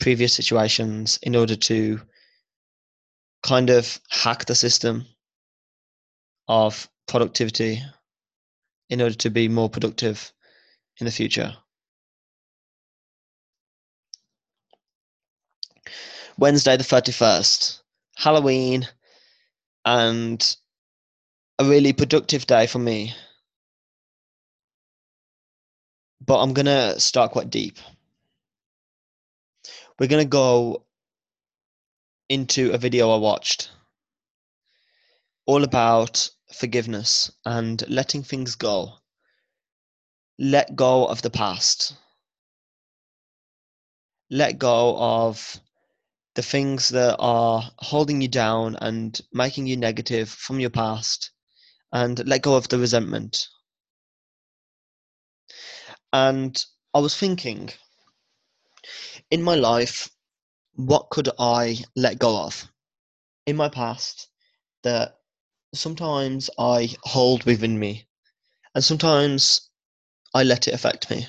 previous 0.00 0.34
situations 0.34 1.18
in 1.22 1.36
order 1.36 1.56
to 1.56 2.00
kind 3.42 3.70
of 3.70 4.00
hack 4.10 4.44
the 4.46 4.54
system 4.54 5.06
of 6.48 6.88
productivity 7.06 7.80
in 8.90 9.00
order 9.00 9.14
to 9.14 9.30
be 9.30 9.48
more 9.48 9.70
productive 9.70 10.32
in 10.98 11.06
the 11.06 11.12
future. 11.12 11.56
Wednesday, 16.38 16.76
the 16.76 16.84
31st, 16.84 17.80
Halloween, 18.16 18.88
and 19.84 20.56
a 21.58 21.64
really 21.64 21.92
productive 21.92 22.46
day 22.46 22.66
for 22.66 22.78
me. 22.78 23.14
But 26.20 26.40
I'm 26.40 26.54
going 26.54 26.66
to 26.66 26.98
start 26.98 27.32
quite 27.32 27.50
deep 27.50 27.78
we're 29.98 30.08
going 30.08 30.24
to 30.24 30.28
go 30.28 30.84
into 32.28 32.72
a 32.72 32.78
video 32.78 33.10
I 33.10 33.18
watched 33.18 33.70
all 35.46 35.62
about 35.62 36.30
forgiveness 36.52 37.30
and 37.44 37.82
letting 37.88 38.22
things 38.22 38.56
go. 38.56 38.94
Let 40.38 40.74
go 40.74 41.06
of 41.06 41.22
the 41.22 41.30
past. 41.30 41.94
Let 44.30 44.58
go 44.58 44.96
of 44.96 45.60
the 46.34 46.42
things 46.42 46.88
that 46.90 47.16
are 47.18 47.62
holding 47.78 48.20
you 48.20 48.28
down 48.28 48.76
and 48.80 49.20
making 49.32 49.66
you 49.66 49.76
negative 49.76 50.28
from 50.28 50.60
your 50.60 50.70
past 50.70 51.30
and 51.92 52.26
let 52.26 52.42
go 52.42 52.56
of 52.56 52.68
the 52.68 52.78
resentment. 52.78 53.48
And 56.12 56.62
I 56.92 56.98
was 56.98 57.16
thinking, 57.16 57.70
in 59.30 59.42
my 59.42 59.54
life, 59.54 60.10
what 60.74 61.10
could 61.10 61.28
I 61.38 61.78
let 61.94 62.18
go 62.18 62.44
of 62.44 62.66
in 63.46 63.56
my 63.56 63.68
past 63.68 64.28
that 64.82 65.18
sometimes 65.72 66.50
I 66.58 66.88
hold 67.02 67.44
within 67.44 67.78
me 67.78 68.06
and 68.74 68.82
sometimes 68.82 69.70
I 70.34 70.42
let 70.42 70.66
it 70.66 70.74
affect 70.74 71.10
me? 71.10 71.26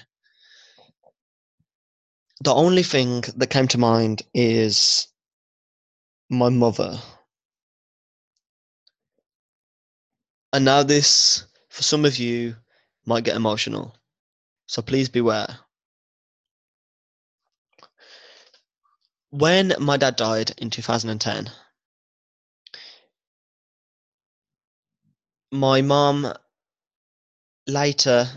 The 2.41 2.53
only 2.53 2.83
thing 2.83 3.21
that 3.37 3.49
came 3.49 3.67
to 3.69 3.77
mind 3.77 4.21
is 4.33 5.07
my 6.29 6.49
mother. 6.49 6.99
And 10.53 10.65
now, 10.65 10.83
this, 10.83 11.45
for 11.69 11.83
some 11.83 12.05
of 12.05 12.17
you, 12.17 12.55
might 13.05 13.23
get 13.23 13.35
emotional. 13.35 13.95
So 14.67 14.81
please 14.81 15.09
beware. 15.09 15.59
when 19.37 19.73
my 19.79 19.97
dad 19.97 20.15
died 20.15 20.51
in 20.57 20.69
2010, 20.69 21.51
my 25.51 25.81
mom 25.81 26.33
later. 27.67 28.27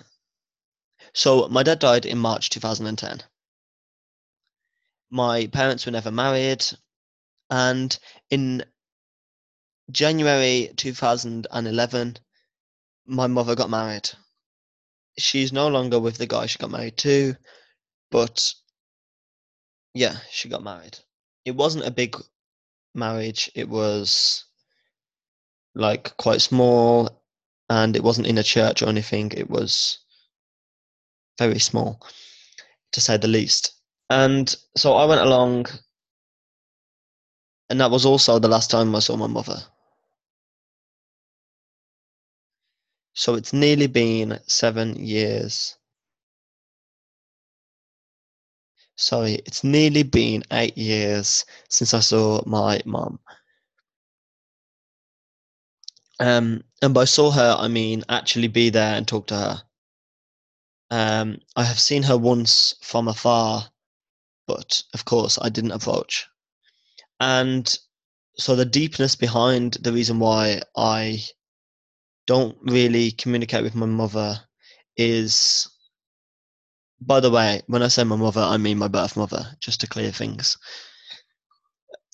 So 1.15 1.49
my 1.49 1.63
dad 1.63 1.79
died 1.79 2.05
in 2.05 2.19
March 2.19 2.51
2010. 2.51 3.23
My 5.11 5.47
parents 5.47 5.87
were 5.87 5.93
never 5.93 6.11
married, 6.11 6.65
and 7.51 7.99
in 8.31 8.65
January 9.91 10.71
2011, 10.77 12.17
my 13.07 13.27
mother 13.27 13.55
got 13.55 13.71
married. 13.71 14.11
She's 15.17 15.53
no 15.53 15.69
longer 15.69 15.99
with 15.99 16.19
the 16.19 16.27
guy 16.27 16.47
she 16.47 16.59
got 16.59 16.71
married 16.71 16.99
to, 16.99 17.35
but 18.11 18.55
yeah, 19.95 20.19
she 20.31 20.49
got 20.49 20.63
married. 20.63 20.99
It 21.45 21.53
wasn't 21.53 21.87
a 21.87 21.91
big 21.91 22.17
marriage. 22.95 23.51
It 23.55 23.69
was 23.69 24.45
like 25.75 26.17
quite 26.19 26.43
small 26.43 27.23
and 27.71 27.97
it 27.97 28.03
wasn't 28.03 28.27
in 28.27 28.39
a 28.39 28.43
church 28.43 28.83
or 28.83 28.89
anything. 28.89 29.33
It 29.33 29.49
was 29.49 29.99
very 31.39 31.59
small, 31.59 32.01
to 32.93 33.01
say 33.01 33.17
the 33.17 33.29
least. 33.29 33.78
And 34.11 34.55
so 34.77 34.95
I 34.95 35.07
went 35.07 35.21
along, 35.23 35.67
and 37.71 37.81
that 37.81 37.91
was 37.91 38.07
also 38.07 38.39
the 38.39 38.49
last 38.49 38.71
time 38.71 38.95
I 38.95 39.01
saw 39.01 39.17
my 39.17 39.27
mother. 39.29 39.59
So 43.15 43.35
it's 43.35 43.53
nearly 43.53 43.89
been 43.89 44.41
seven 44.47 44.97
years 44.97 45.77
Sorry, 48.97 49.35
it's 49.47 49.65
nearly 49.65 50.03
been 50.03 50.43
eight 50.53 50.77
years 50.77 51.45
since 51.69 51.95
I 51.95 52.01
saw 52.01 52.43
my 52.47 52.81
mom. 52.85 53.21
Um, 56.21 56.65
and 56.83 56.95
by 56.95 57.05
saw 57.05 57.31
her, 57.31 57.57
I 57.59 57.69
mean 57.69 58.05
actually 58.09 58.49
be 58.49 58.71
there 58.71 58.97
and 58.97 59.07
talk 59.07 59.29
to 59.29 59.37
her. 59.37 59.63
Um, 60.91 61.41
I 61.57 61.65
have 61.65 61.79
seen 61.81 62.05
her 62.05 62.19
once 62.19 62.75
from 62.83 63.09
afar, 63.09 63.71
but 64.49 64.83
of 64.95 65.05
course 65.05 65.39
I 65.41 65.49
didn't 65.51 65.71
approach. 65.71 66.27
And 67.21 67.79
so 68.37 68.57
the 68.57 68.65
deepness 68.65 69.15
behind 69.15 69.75
the 69.75 69.93
reason 69.93 70.19
why 70.19 70.63
I 70.77 71.21
don't 72.27 72.59
really 72.63 73.13
communicate 73.13 73.63
with 73.63 73.77
my 73.77 73.87
mother 73.87 74.41
is 74.97 75.69
by 77.01 77.21
the 77.21 77.31
way, 77.31 77.63
when 77.69 77.83
I 77.83 77.89
say 77.89 78.05
my 78.05 78.17
mother, 78.17 78.41
I 78.41 78.57
mean 78.57 78.79
my 78.79 78.89
birth 78.89 79.17
mother, 79.17 79.57
just 79.61 79.81
to 79.81 79.87
clear 79.87 80.11
things. 80.11 80.57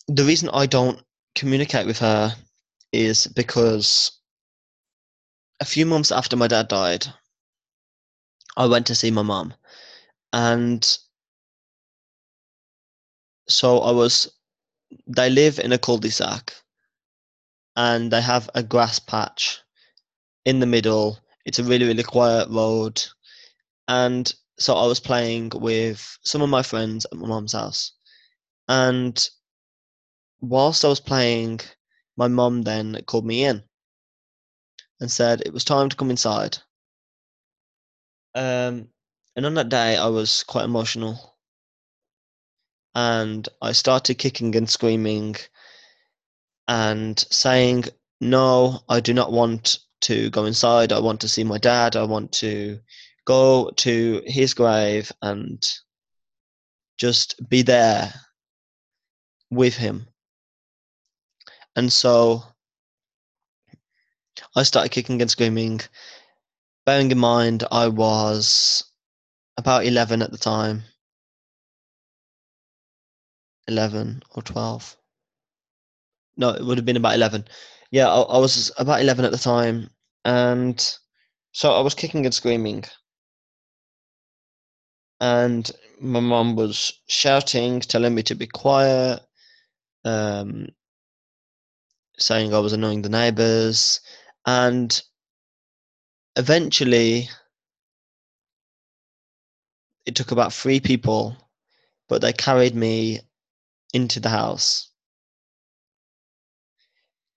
The 0.08 0.24
reason 0.24 0.50
I 0.52 0.66
don't 0.66 1.00
communicate 1.34 1.86
with 1.86 1.98
her 2.00 2.34
is 2.92 3.26
because 3.26 4.12
a 5.60 5.64
few 5.64 5.86
months 5.86 6.12
after 6.12 6.36
my 6.36 6.48
dad 6.48 6.68
died, 6.68 7.06
I 8.56 8.66
went 8.66 8.86
to 8.88 8.94
see 8.94 9.10
my 9.10 9.22
mum, 9.22 9.54
and 10.32 10.98
so 13.48 13.78
I 13.80 13.90
was. 13.92 14.30
They 15.06 15.28
live 15.30 15.58
in 15.58 15.72
a 15.72 15.78
cul-de-sac, 15.78 16.54
and 17.76 18.10
they 18.12 18.20
have 18.20 18.48
a 18.54 18.62
grass 18.62 18.98
patch 18.98 19.60
in 20.44 20.60
the 20.60 20.66
middle. 20.66 21.18
It's 21.44 21.58
a 21.58 21.64
really 21.64 21.86
really 21.86 22.02
quiet 22.02 22.48
road, 22.48 23.02
and 23.88 24.32
so 24.58 24.74
I 24.74 24.86
was 24.86 25.00
playing 25.00 25.50
with 25.54 26.18
some 26.22 26.42
of 26.42 26.48
my 26.48 26.62
friends 26.62 27.06
at 27.06 27.18
my 27.18 27.26
mum's 27.26 27.52
house, 27.52 27.92
and 28.68 29.28
whilst 30.40 30.84
I 30.84 30.88
was 30.88 31.00
playing, 31.00 31.60
my 32.16 32.28
mum 32.28 32.62
then 32.62 33.00
called 33.06 33.26
me 33.26 33.44
in 33.44 33.62
and 35.00 35.10
said 35.10 35.42
it 35.44 35.52
was 35.52 35.64
time 35.64 35.88
to 35.88 35.96
come 35.96 36.10
inside. 36.10 36.58
Um, 38.34 38.88
and 39.36 39.46
on 39.46 39.54
that 39.54 39.68
day, 39.68 39.96
I 39.96 40.06
was 40.06 40.42
quite 40.44 40.64
emotional, 40.64 41.33
and 42.94 43.48
I 43.60 43.72
started 43.72 44.18
kicking 44.18 44.54
and 44.56 44.68
screaming 44.68 45.36
and 46.68 47.18
saying, 47.30 47.84
"No, 48.20 48.84
I 48.88 49.00
do 49.00 49.12
not 49.12 49.32
want 49.32 49.78
to 50.02 50.30
go 50.30 50.44
inside. 50.44 50.92
I 50.92 51.00
want 51.00 51.20
to 51.22 51.28
see 51.28 51.44
my 51.44 51.58
dad. 51.58 51.96
I 51.96 52.04
want 52.04 52.32
to 52.34 52.80
go 53.24 53.70
to 53.70 54.22
his 54.26 54.54
grave 54.54 55.10
and 55.22 55.62
just 56.96 57.48
be 57.48 57.62
there 57.62 58.14
with 59.50 59.74
him." 59.76 60.08
And 61.76 61.92
so 61.92 62.44
I 64.56 64.62
started 64.62 64.90
kicking 64.90 65.20
and 65.20 65.30
screaming. 65.30 65.80
Bearing 66.86 67.10
in 67.10 67.18
mind, 67.18 67.64
I 67.72 67.88
was 67.88 68.84
about 69.56 69.84
11 69.86 70.22
at 70.22 70.30
the 70.30 70.38
time 70.38 70.84
11 73.68 74.22
or 74.34 74.42
12. 74.42 74.96
No, 76.36 76.50
it 76.50 76.64
would 76.64 76.78
have 76.78 76.84
been 76.84 76.96
about 76.96 77.14
11. 77.14 77.46
Yeah, 77.90 78.08
I, 78.08 78.20
I 78.22 78.38
was 78.38 78.72
about 78.78 79.00
11 79.00 79.24
at 79.24 79.32
the 79.32 79.38
time. 79.38 79.90
And 80.24 80.96
so 81.52 81.72
I 81.72 81.80
was 81.80 81.94
kicking 81.94 82.24
and 82.24 82.34
screaming. 82.34 82.84
And 85.20 85.70
my 86.00 86.20
mom 86.20 86.56
was 86.56 86.92
shouting, 87.08 87.80
telling 87.80 88.14
me 88.14 88.22
to 88.24 88.34
be 88.34 88.46
quiet, 88.46 89.20
um, 90.04 90.68
saying 92.18 92.52
I 92.52 92.58
was 92.58 92.72
annoying 92.72 93.02
the 93.02 93.08
neighbours. 93.08 94.00
And 94.46 95.00
eventually, 96.36 97.28
it 100.04 100.16
took 100.16 100.32
about 100.32 100.52
three 100.52 100.80
people, 100.80 101.36
but 102.08 102.20
they 102.20 102.32
carried 102.32 102.74
me 102.74 103.20
into 103.94 104.20
the 104.20 104.28
house. 104.28 104.90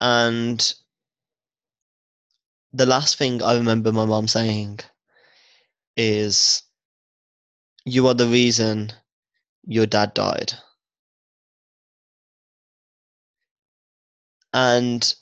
And 0.02 0.74
the 2.74 2.86
last 2.86 3.18
thing 3.18 3.42
I 3.42 3.56
remember 3.56 3.92
my 3.92 4.06
mom 4.06 4.28
saying 4.28 4.80
is, 5.96 6.64
You 7.86 8.08
are 8.08 8.14
the 8.16 8.28
reason 8.28 8.92
your 9.66 9.86
dad 9.86 10.14
died. 10.14 10.54
And 14.54 15.14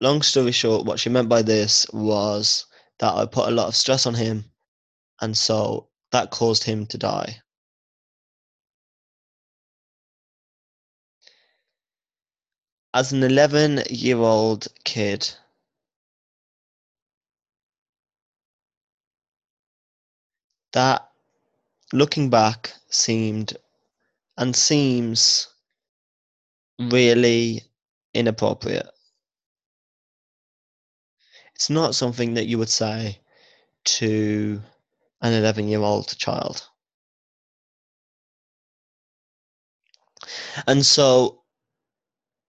long 0.00 0.20
story 0.22 0.52
short, 0.52 0.84
what 0.84 1.00
she 1.00 1.08
meant 1.08 1.28
by 1.30 1.40
this 1.40 1.86
was 1.92 2.66
that 2.98 3.14
I 3.14 3.24
put 3.24 3.48
a 3.48 3.52
lot 3.52 3.68
of 3.68 3.76
stress 3.76 4.06
on 4.06 4.14
him, 4.14 4.50
and 5.20 5.36
so 5.36 5.88
that 6.12 6.30
caused 6.30 6.64
him 6.64 6.86
to 6.88 6.98
die. 6.98 7.43
As 12.94 13.12
an 13.12 13.24
11 13.24 13.82
year 13.90 14.18
old 14.18 14.68
kid, 14.84 15.28
that 20.72 21.10
looking 21.92 22.30
back 22.30 22.72
seemed 22.90 23.56
and 24.36 24.54
seems 24.54 25.48
really 26.78 27.62
inappropriate. 28.14 28.88
It's 31.56 31.70
not 31.70 31.96
something 31.96 32.34
that 32.34 32.46
you 32.46 32.58
would 32.58 32.68
say 32.68 33.20
to 33.84 34.62
an 35.20 35.32
11 35.32 35.66
year 35.66 35.80
old 35.80 36.16
child. 36.16 36.68
And 40.68 40.86
so 40.86 41.43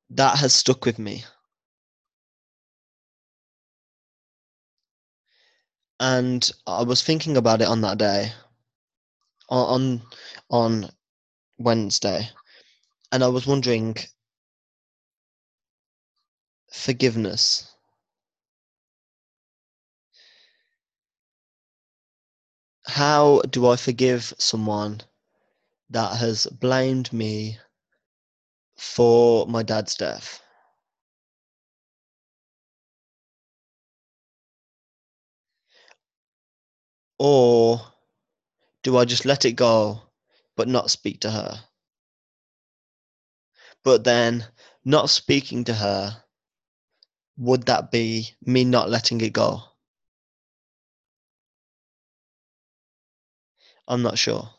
that 0.09 0.37
has 0.39 0.53
stuck 0.53 0.85
with 0.85 0.99
me. 0.99 1.23
And 5.99 6.49
I 6.67 6.83
was 6.83 7.01
thinking 7.01 7.37
about 7.37 7.61
it 7.61 7.67
on 7.67 7.81
that 7.81 7.97
day, 7.97 8.33
on 9.49 10.01
on 10.49 10.89
Wednesday, 11.57 12.29
and 13.11 13.23
I 13.23 13.27
was 13.29 13.47
wondering 13.47 13.95
forgiveness. 16.71 17.71
How 22.87 23.41
do 23.49 23.67
I 23.67 23.75
forgive 23.77 24.33
someone 24.37 25.01
that 25.89 26.17
has 26.17 26.45
blamed 26.47 27.11
me 27.13 27.59
for 28.77 29.47
my 29.47 29.63
dad's 29.63 29.95
death? 29.95 30.41
Or 37.17 37.81
do 38.83 38.97
I 38.97 39.05
just 39.05 39.25
let 39.25 39.45
it 39.45 39.53
go 39.53 40.01
but 40.55 40.67
not 40.67 40.91
speak 40.91 41.21
to 41.21 41.31
her? 41.31 41.63
But 43.83 44.03
then 44.03 44.45
not 44.83 45.09
speaking 45.09 45.63
to 45.65 45.73
her, 45.73 46.23
would 47.37 47.63
that 47.67 47.91
be 47.91 48.35
me 48.45 48.63
not 48.65 48.89
letting 48.89 49.21
it 49.21 49.33
go? 49.33 49.61
I'm 53.87 54.01
not 54.01 54.17
sure. 54.17 54.54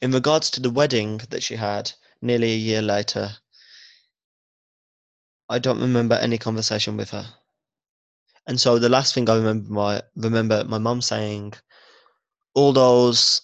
In 0.00 0.12
regards 0.12 0.50
to 0.50 0.60
the 0.60 0.70
wedding 0.70 1.18
that 1.30 1.42
she 1.42 1.56
had 1.56 1.92
nearly 2.20 2.52
a 2.52 2.56
year 2.56 2.82
later, 2.82 3.36
I 5.48 5.58
don't 5.58 5.80
remember 5.80 6.14
any 6.16 6.38
conversation 6.38 6.96
with 6.96 7.10
her. 7.10 7.26
And 8.46 8.60
so 8.60 8.78
the 8.78 8.88
last 8.88 9.14
thing 9.14 9.28
I 9.28 9.36
remember 9.36 9.72
my 9.72 10.02
remember 10.14 10.64
my 10.64 10.78
mum 10.78 11.02
saying 11.02 11.54
all 12.54 12.72
those 12.72 13.42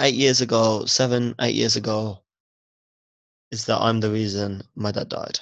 eight 0.00 0.14
years 0.14 0.40
ago, 0.40 0.86
seven, 0.86 1.34
eight 1.40 1.54
years 1.54 1.76
ago, 1.76 2.22
is 3.50 3.66
that 3.66 3.80
I'm 3.80 4.00
the 4.00 4.10
reason 4.10 4.62
my 4.74 4.92
dad 4.92 5.08
died. 5.08 5.38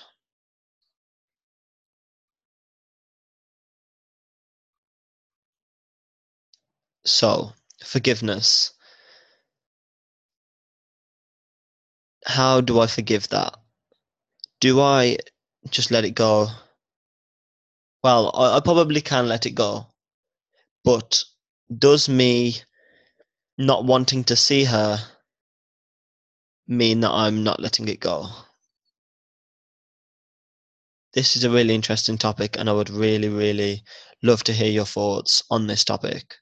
So, 7.04 7.52
forgiveness. 7.84 8.72
How 12.24 12.60
do 12.60 12.80
I 12.80 12.86
forgive 12.86 13.28
that? 13.28 13.56
Do 14.60 14.80
I 14.80 15.18
just 15.68 15.90
let 15.90 16.04
it 16.04 16.14
go? 16.14 16.48
Well, 18.02 18.30
I, 18.34 18.56
I 18.56 18.60
probably 18.60 19.00
can 19.00 19.28
let 19.28 19.46
it 19.46 19.52
go. 19.52 19.86
But 20.84 21.24
does 21.76 22.08
me 22.08 22.56
not 23.58 23.84
wanting 23.84 24.24
to 24.24 24.36
see 24.36 24.64
her 24.64 24.98
mean 26.66 27.00
that 27.00 27.10
I'm 27.10 27.42
not 27.44 27.60
letting 27.60 27.88
it 27.88 28.00
go? 28.00 28.26
This 31.12 31.36
is 31.36 31.44
a 31.44 31.50
really 31.50 31.74
interesting 31.74 32.18
topic, 32.18 32.56
and 32.58 32.68
I 32.70 32.72
would 32.72 32.90
really, 32.90 33.28
really 33.28 33.82
love 34.22 34.44
to 34.44 34.52
hear 34.52 34.70
your 34.70 34.84
thoughts 34.84 35.42
on 35.50 35.66
this 35.66 35.84
topic. 35.84 36.36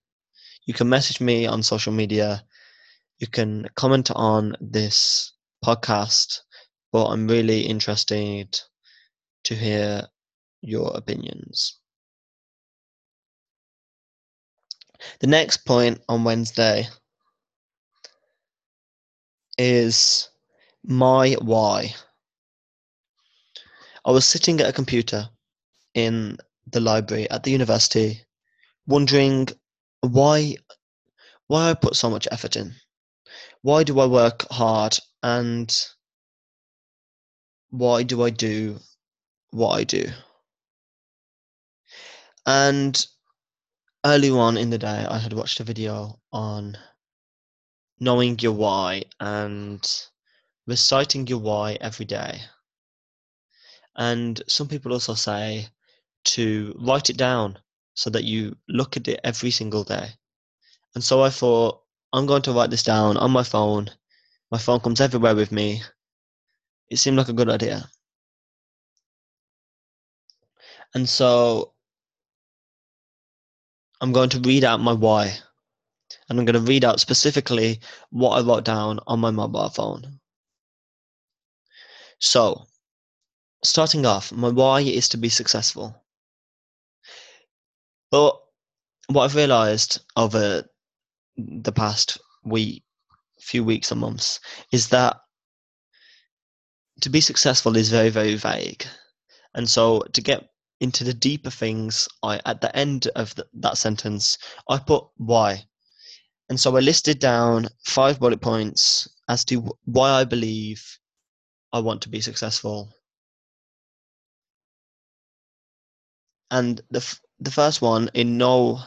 You 0.67 0.75
can 0.75 0.89
message 0.89 1.21
me 1.21 1.47
on 1.47 1.63
social 1.63 1.93
media. 1.93 2.45
You 3.19 3.27
can 3.27 3.67
comment 3.75 4.11
on 4.15 4.55
this 4.61 5.33
podcast, 5.65 6.41
but 6.93 7.07
I'm 7.07 7.27
really 7.27 7.63
interested 7.63 8.59
to 9.45 9.55
hear 9.55 10.07
your 10.63 10.97
opinions. 10.97 11.79
The 15.21 15.27
next 15.27 15.59
point 15.65 16.03
on 16.09 16.25
Wednesday 16.25 16.89
is 19.57 20.29
my 20.85 21.35
why. 21.41 21.95
I 24.05 24.11
was 24.11 24.27
sitting 24.27 24.61
at 24.61 24.69
a 24.69 24.73
computer 24.73 25.29
in 25.95 26.39
the 26.67 26.81
library 26.81 27.29
at 27.31 27.43
the 27.43 27.51
university, 27.51 28.25
wondering 28.87 29.49
why 30.01 30.57
why 31.47 31.71
I 31.71 31.75
put 31.75 31.97
so 31.97 32.11
much 32.11 32.29
effort 32.31 32.57
in. 32.57 32.75
Why 33.63 33.83
do 33.83 33.99
I 34.01 34.07
work 34.07 34.47
hard 34.51 34.99
and 35.23 35.75
why 37.71 38.03
do 38.03 38.23
I 38.23 38.31
do 38.31 38.79
what 39.51 39.71
I 39.71 39.85
do? 39.85 40.07
And 42.47 43.07
early 44.05 44.31
on 44.31 44.57
in 44.57 44.71
the 44.71 44.79
day, 44.79 45.07
I 45.09 45.19
had 45.19 45.33
watched 45.33 45.61
a 45.61 45.65
video 45.65 46.19
on 46.33 46.79
knowing 48.01 48.39
your 48.39 48.53
why 48.53 49.05
and 49.21 49.87
reciting 50.67 51.27
your 51.27 51.39
why 51.39 51.77
every 51.81 52.07
day. 52.07 52.41
And 53.97 54.41
some 54.47 54.69
people 54.69 54.93
also 54.93 55.15
say 55.15 55.69
to 56.25 56.75
write 56.79 57.11
it 57.11 57.17
down 57.17 57.59
so 57.95 58.11
that 58.11 58.25
you 58.25 58.57
look 58.69 58.97
at 58.97 59.09
it 59.09 59.21
every 59.25 59.51
single 59.51 59.83
day. 59.83 60.11
And 60.95 61.03
so 61.03 61.23
I 61.23 61.31
thought, 61.31 61.83
I'm 62.13 62.27
going 62.27 62.43
to 62.43 62.53
write 62.53 62.71
this 62.71 62.83
down 62.83 63.17
on 63.17 63.31
my 63.31 63.43
phone. 63.43 63.91
My 64.51 64.59
phone 64.59 64.81
comes 64.81 65.01
everywhere 65.01 65.35
with 65.35 65.53
me. 65.53 65.83
It 66.89 66.97
seemed 66.97 67.17
like 67.17 67.29
a 67.29 67.35
good 67.35 67.51
idea. 67.51 67.89
And 70.95 71.09
so 71.09 71.75
I'm 74.01 74.13
going 74.13 74.31
to 74.31 74.41
read 74.41 74.65
out 74.65 74.81
my 74.81 74.93
why. 74.93 75.37
And 76.29 76.39
I'm 76.39 76.47
going 76.47 76.55
to 76.55 76.71
read 76.71 76.85
out 76.85 77.01
specifically 77.01 77.81
what 78.11 78.31
I 78.31 78.41
wrote 78.41 78.65
down 78.65 79.01
on 79.07 79.21
my 79.21 79.31
mobile 79.31 79.69
phone. 79.69 80.19
So, 82.21 82.67
starting 83.63 84.07
off, 84.07 84.33
my 84.33 84.49
why 84.49 84.81
is 84.81 85.09
to 85.11 85.17
be 85.17 85.29
successful. 85.29 85.95
But 88.11 88.41
what 89.09 89.25
I've 89.25 89.37
realized 89.37 90.01
over 90.17 90.65
the 91.37 91.73
past 91.73 92.19
week, 92.45 92.83
few 93.41 93.65
weeks 93.65 93.93
or 93.93 93.97
months, 93.97 94.41
is 94.73 94.89
that 94.89 95.17
to 97.01 97.11
be 97.11 97.21
successful 97.21 97.77
is 97.77 97.91
very, 97.91 98.09
very 98.11 98.35
vague. 98.35 98.85
And 99.55 99.69
so 99.69 100.03
to 100.13 100.21
get 100.21 100.49
into 100.81 101.05
the 101.05 101.15
deeper 101.15 101.51
things, 101.51 102.09
I 102.23 102.41
at 102.47 102.61
the 102.61 102.75
end 102.77 103.09
of 103.17 103.35
the, 103.35 103.47
that 103.55 103.79
sentence, 103.79 104.39
I 104.69 104.79
put 104.79 105.05
why. 105.17 105.65
And 106.49 106.59
so 106.59 106.77
I 106.77 106.81
listed 106.81 107.19
down 107.19 107.69
five 107.85 108.19
bullet 108.21 108.41
points 108.41 109.09
as 109.29 109.45
to 109.47 109.77
why 109.85 110.11
I 110.11 110.25
believe 110.25 110.83
I 111.73 111.81
want 111.81 112.03
to 112.03 112.09
be 112.09 112.21
successful. 112.21 112.93
And 116.51 116.81
the 116.91 116.99
f- 116.99 117.21
the 117.41 117.51
first 117.51 117.83
one, 117.83 118.11
in 118.15 118.39
no 118.39 118.81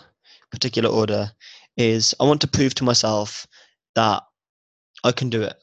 particular 0.52 0.90
order, 0.90 1.32
is 1.78 2.16
I 2.20 2.24
want 2.24 2.42
to 2.42 2.48
prove 2.48 2.74
to 2.76 2.84
myself 2.84 3.48
that 3.96 4.24
I 5.04 5.12
can 5.12 5.30
do 5.30 5.42
it. 5.42 5.56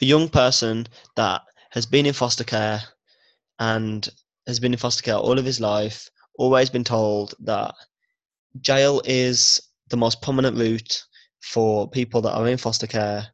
A 0.00 0.04
young 0.04 0.28
person 0.28 0.86
that 1.16 1.42
has 1.70 1.86
been 1.86 2.06
in 2.06 2.12
foster 2.12 2.44
care 2.44 2.82
and 3.58 4.08
has 4.46 4.60
been 4.60 4.72
in 4.72 4.78
foster 4.78 5.02
care 5.02 5.16
all 5.16 5.38
of 5.38 5.44
his 5.44 5.60
life, 5.60 6.08
always 6.38 6.70
been 6.70 6.84
told 6.84 7.34
that 7.40 7.74
jail 8.60 9.02
is 9.04 9.60
the 9.88 9.96
most 9.96 10.22
prominent 10.22 10.56
route 10.56 11.04
for 11.40 11.88
people 11.88 12.20
that 12.22 12.34
are 12.34 12.48
in 12.48 12.58
foster 12.58 12.86
care. 12.86 13.28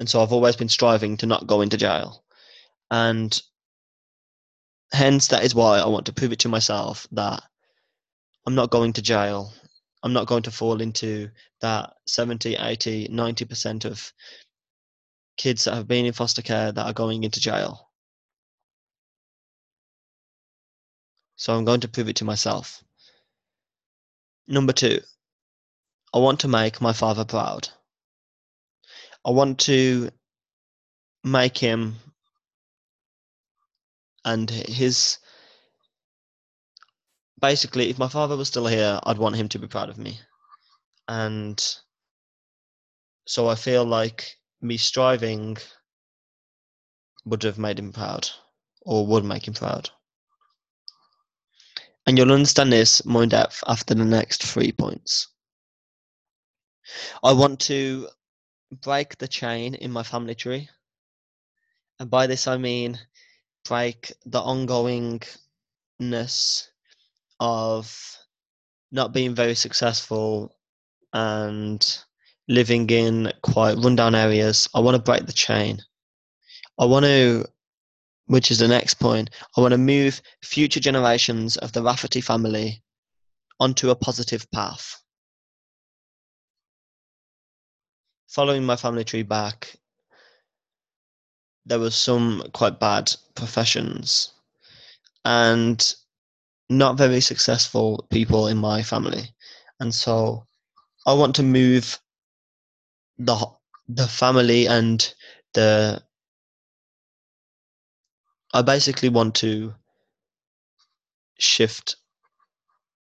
And 0.00 0.08
so 0.08 0.22
I've 0.22 0.32
always 0.32 0.56
been 0.56 0.68
striving 0.68 1.16
to 1.18 1.26
not 1.26 1.46
go 1.46 1.60
into 1.60 1.76
jail. 1.76 2.24
And 2.90 3.40
hence, 4.92 5.28
that 5.28 5.44
is 5.44 5.54
why 5.54 5.78
I 5.78 5.86
want 5.86 6.06
to 6.06 6.12
prove 6.12 6.32
it 6.32 6.40
to 6.40 6.48
myself 6.48 7.06
that 7.12 7.42
I'm 8.46 8.54
not 8.54 8.70
going 8.70 8.92
to 8.94 9.02
jail. 9.02 9.52
I'm 10.02 10.12
not 10.12 10.26
going 10.26 10.42
to 10.44 10.50
fall 10.50 10.80
into 10.80 11.30
that 11.60 11.94
70, 12.06 12.56
80, 12.56 13.08
90% 13.08 13.84
of 13.84 14.12
kids 15.36 15.64
that 15.64 15.74
have 15.74 15.88
been 15.88 16.06
in 16.06 16.12
foster 16.12 16.42
care 16.42 16.72
that 16.72 16.86
are 16.86 16.92
going 16.92 17.24
into 17.24 17.40
jail. 17.40 17.88
So 21.36 21.54
I'm 21.56 21.64
going 21.64 21.80
to 21.80 21.88
prove 21.88 22.08
it 22.08 22.16
to 22.16 22.24
myself. 22.24 22.82
Number 24.48 24.72
two, 24.72 25.00
I 26.12 26.18
want 26.18 26.40
to 26.40 26.48
make 26.48 26.80
my 26.80 26.92
father 26.92 27.24
proud. 27.24 27.68
I 29.24 29.30
want 29.30 29.60
to 29.60 30.10
make 31.24 31.56
him 31.56 31.96
and 34.24 34.50
his 34.50 35.18
basically 37.42 37.90
if 37.90 37.98
my 37.98 38.08
father 38.08 38.36
was 38.36 38.48
still 38.48 38.66
here 38.66 38.98
i'd 39.02 39.18
want 39.18 39.36
him 39.36 39.48
to 39.48 39.58
be 39.58 39.66
proud 39.66 39.90
of 39.90 39.98
me. 39.98 40.18
And 41.08 41.62
so 43.26 43.48
i 43.48 43.56
feel 43.56 43.84
like 43.84 44.36
me 44.62 44.76
striving 44.76 45.56
would 47.24 47.42
have 47.42 47.58
made 47.58 47.78
him 47.78 47.92
proud 47.92 48.28
or 48.82 49.06
would 49.06 49.24
make 49.24 49.46
him 49.46 49.54
proud. 49.54 49.90
And 52.06 52.18
you'll 52.18 52.32
understand 52.32 52.72
this 52.72 53.04
more 53.04 53.22
in 53.22 53.28
depth 53.28 53.62
after 53.66 53.94
the 53.94 54.04
next 54.04 54.42
three 54.42 54.72
points. 54.72 55.28
I 57.22 57.32
want 57.32 57.60
to 57.60 58.08
break 58.72 59.18
the 59.18 59.28
chain 59.28 59.74
in 59.74 59.92
my 59.92 60.02
family 60.02 60.34
tree. 60.34 60.68
And 61.98 62.10
by 62.10 62.26
this 62.26 62.46
i 62.46 62.56
mean 62.56 62.98
break 63.64 64.12
the 64.26 64.40
ongoingness 64.40 66.71
of 67.40 68.16
not 68.90 69.12
being 69.12 69.34
very 69.34 69.54
successful 69.54 70.56
and 71.12 71.98
living 72.48 72.88
in 72.90 73.32
quite 73.42 73.78
rundown 73.78 74.14
areas. 74.14 74.68
I 74.74 74.80
want 74.80 74.96
to 74.96 75.02
break 75.02 75.26
the 75.26 75.32
chain. 75.32 75.80
I 76.78 76.84
want 76.84 77.04
to, 77.04 77.44
which 78.26 78.50
is 78.50 78.58
the 78.58 78.68
next 78.68 78.94
point, 78.94 79.30
I 79.56 79.60
want 79.60 79.72
to 79.72 79.78
move 79.78 80.20
future 80.42 80.80
generations 80.80 81.56
of 81.56 81.72
the 81.72 81.82
Rafferty 81.82 82.20
family 82.20 82.82
onto 83.60 83.90
a 83.90 83.96
positive 83.96 84.50
path. 84.50 85.00
Following 88.28 88.64
my 88.64 88.76
family 88.76 89.04
tree 89.04 89.22
back, 89.22 89.76
there 91.66 91.78
were 91.78 91.90
some 91.90 92.42
quite 92.52 92.80
bad 92.80 93.14
professions 93.34 94.32
and 95.24 95.94
not 96.78 96.96
very 96.96 97.20
successful 97.20 98.06
people 98.10 98.48
in 98.48 98.58
my 98.58 98.82
family. 98.82 99.34
And 99.80 99.94
so 99.94 100.46
i 101.06 101.12
want 101.12 101.34
to 101.36 101.42
move 101.42 101.98
the 103.18 103.36
the 103.88 104.06
family 104.06 104.66
and 104.66 105.14
the 105.54 106.02
i 108.54 108.62
basically 108.62 109.08
want 109.08 109.34
to 109.34 109.74
shift 111.38 111.96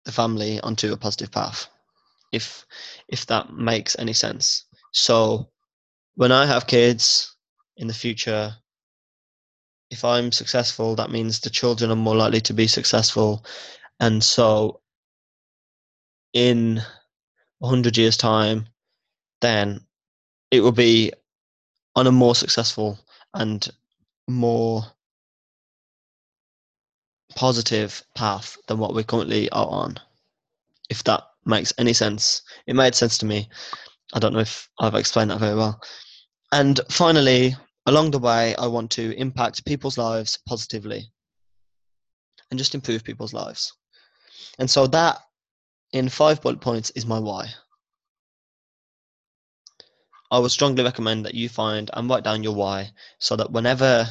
the 0.06 0.12
family 0.12 0.60
onto 0.62 0.94
a 0.94 0.98
positive 0.98 1.32
path 1.32 1.68
if 2.32 2.66
if 3.08 3.26
that 3.28 3.54
makes 3.54 3.96
any 4.00 4.14
sense. 4.14 4.66
So 4.92 5.50
when 6.16 6.32
i 6.32 6.46
have 6.46 6.68
kids 6.68 7.36
in 7.78 7.88
the 7.88 7.94
future, 7.94 8.56
if 9.94 10.04
I'm 10.04 10.32
successful, 10.32 10.96
that 10.96 11.12
means 11.12 11.40
the 11.40 11.50
children 11.50 11.92
are 11.92 11.96
more 11.96 12.16
likely 12.16 12.42
to 12.42 12.54
be 12.54 12.68
successful. 12.68 13.46
And 14.00 14.24
so 14.24 14.82
in 16.34 16.82
100 17.60 17.96
years' 17.96 18.18
time, 18.18 18.68
then 19.40 19.82
it 20.50 20.62
will 20.62 20.72
be 20.72 21.14
on 21.96 22.08
a 22.08 22.12
more 22.12 22.36
successful 22.36 23.00
and 23.36 23.70
more 24.28 24.84
positive 27.36 28.04
path 28.16 28.58
than 28.68 28.80
what 28.80 28.96
we 28.96 29.04
currently 29.04 29.50
are 29.52 29.68
on. 29.68 30.00
If 30.90 31.04
that 31.04 31.24
makes 31.46 31.72
any 31.78 31.94
sense. 31.94 32.42
It 32.66 32.76
made 32.76 32.96
sense 32.96 33.18
to 33.20 33.26
me. 33.26 33.50
I 34.14 34.20
don't 34.20 34.34
know 34.34 34.40
if 34.40 34.70
I've 34.80 34.96
explained 34.96 35.32
that 35.32 35.40
very 35.40 35.56
well. 35.56 35.80
And 36.52 36.80
finally, 36.90 37.56
along 37.86 38.12
the 38.12 38.20
way, 38.20 38.56
I 38.56 38.68
want 38.68 38.92
to 38.92 39.16
impact 39.18 39.66
people's 39.66 39.98
lives 39.98 40.40
positively 40.48 41.12
and 42.50 42.58
just 42.58 42.76
improve 42.76 43.04
people's 43.04 43.34
lives. 43.34 43.74
And 44.60 44.70
so 44.70 44.88
that, 44.88 45.20
in 45.92 46.10
five 46.10 46.42
bullet 46.42 46.62
points, 46.62 46.92
is 46.92 47.06
my 47.06 47.20
why. 47.20 47.50
I 50.32 50.40
would 50.40 50.52
strongly 50.52 50.84
recommend 50.84 51.26
that 51.26 51.36
you 51.36 51.50
find 51.50 51.92
and 51.94 52.10
write 52.10 52.24
down 52.24 52.44
your 52.44 52.56
why 52.56 52.92
so 53.20 53.36
that 53.36 53.52
whenever 53.52 54.08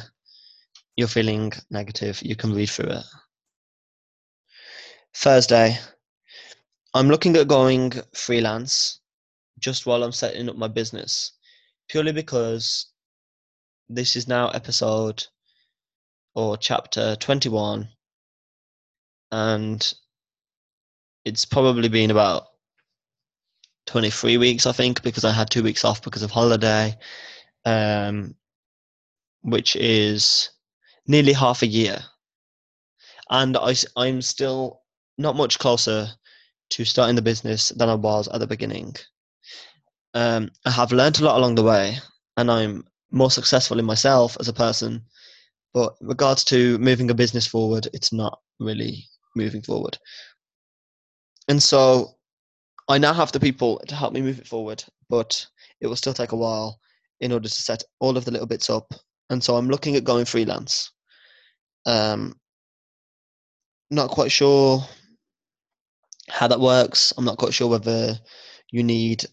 you're 0.95 1.07
feeling 1.07 1.51
negative, 1.69 2.21
you 2.21 2.35
can 2.35 2.53
read 2.53 2.69
through 2.69 2.91
it. 2.91 3.05
Thursday, 5.15 5.77
I'm 6.93 7.07
looking 7.07 7.35
at 7.35 7.47
going 7.47 7.91
freelance 8.13 8.99
just 9.59 9.85
while 9.85 10.03
I'm 10.03 10.11
setting 10.11 10.49
up 10.49 10.55
my 10.55 10.67
business 10.67 11.33
purely 11.89 12.11
because 12.11 12.92
this 13.89 14.15
is 14.15 14.27
now 14.27 14.49
episode 14.49 15.25
or 16.35 16.57
chapter 16.57 17.15
21 17.15 17.89
and 19.31 19.93
it's 21.25 21.45
probably 21.45 21.89
been 21.89 22.11
about 22.11 22.47
23 23.87 24.37
weeks, 24.37 24.65
I 24.65 24.71
think, 24.71 25.01
because 25.03 25.25
I 25.25 25.31
had 25.31 25.49
two 25.49 25.63
weeks 25.63 25.85
off 25.85 26.01
because 26.01 26.23
of 26.23 26.31
holiday, 26.31 26.97
um, 27.65 28.35
which 29.41 29.75
is 29.75 30.49
nearly 31.07 31.33
half 31.33 31.61
a 31.61 31.67
year. 31.67 31.99
And 33.29 33.57
I, 33.57 33.73
I'm 33.97 34.21
still 34.21 34.81
not 35.17 35.35
much 35.35 35.59
closer 35.59 36.07
to 36.71 36.85
starting 36.85 37.15
the 37.15 37.21
business 37.21 37.69
than 37.69 37.89
I 37.89 37.95
was 37.95 38.27
at 38.27 38.39
the 38.39 38.47
beginning. 38.47 38.95
Um, 40.13 40.51
I 40.65 40.71
have 40.71 40.91
learned 40.91 41.19
a 41.19 41.25
lot 41.25 41.37
along 41.37 41.55
the 41.55 41.63
way, 41.63 41.97
and 42.37 42.51
I'm 42.51 42.85
more 43.13 43.31
successful 43.31 43.79
in 43.79 43.85
myself 43.85 44.35
as 44.39 44.49
a 44.49 44.53
person. 44.53 45.01
But 45.73 45.95
regards 46.01 46.43
to 46.45 46.77
moving 46.79 47.09
a 47.09 47.15
business 47.15 47.47
forward, 47.47 47.87
it's 47.93 48.11
not 48.11 48.39
really 48.59 49.05
moving 49.35 49.61
forward. 49.61 49.97
And 51.47 51.61
so 51.61 52.15
I 52.89 52.97
now 52.97 53.13
have 53.13 53.31
the 53.31 53.39
people 53.39 53.81
to 53.87 53.95
help 53.95 54.13
me 54.13 54.21
move 54.21 54.39
it 54.39 54.47
forward, 54.47 54.83
but 55.09 55.45
it 55.79 55.87
will 55.87 55.95
still 55.95 56.13
take 56.13 56.31
a 56.31 56.37
while 56.37 56.79
in 57.21 57.31
order 57.31 57.47
to 57.47 57.53
set 57.53 57.83
all 57.99 58.17
of 58.17 58.25
the 58.25 58.31
little 58.31 58.47
bits 58.47 58.69
up. 58.69 58.93
And 59.29 59.43
so 59.43 59.55
I'm 59.55 59.69
looking 59.69 59.95
at 59.95 60.03
going 60.03 60.25
freelance. 60.25 60.91
Um, 61.85 62.35
not 63.89 64.09
quite 64.09 64.31
sure 64.31 64.83
how 66.29 66.47
that 66.47 66.59
works. 66.59 67.13
I'm 67.17 67.25
not 67.25 67.37
quite 67.37 67.53
sure 67.53 67.67
whether 67.67 68.17
you 68.71 68.83
need 68.83 69.25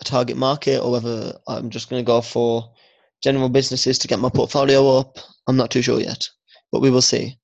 a 0.00 0.04
target 0.04 0.36
market 0.36 0.80
or 0.80 0.92
whether 0.92 1.38
I'm 1.46 1.70
just 1.70 1.88
going 1.88 2.02
to 2.02 2.06
go 2.06 2.20
for 2.20 2.72
general 3.22 3.48
businesses 3.48 3.98
to 3.98 4.08
get 4.08 4.18
my 4.18 4.28
portfolio 4.28 4.98
up. 4.98 5.18
I'm 5.46 5.56
not 5.56 5.70
too 5.70 5.82
sure 5.82 6.00
yet, 6.00 6.28
but 6.72 6.80
we 6.80 6.90
will 6.90 7.02
see. 7.02 7.38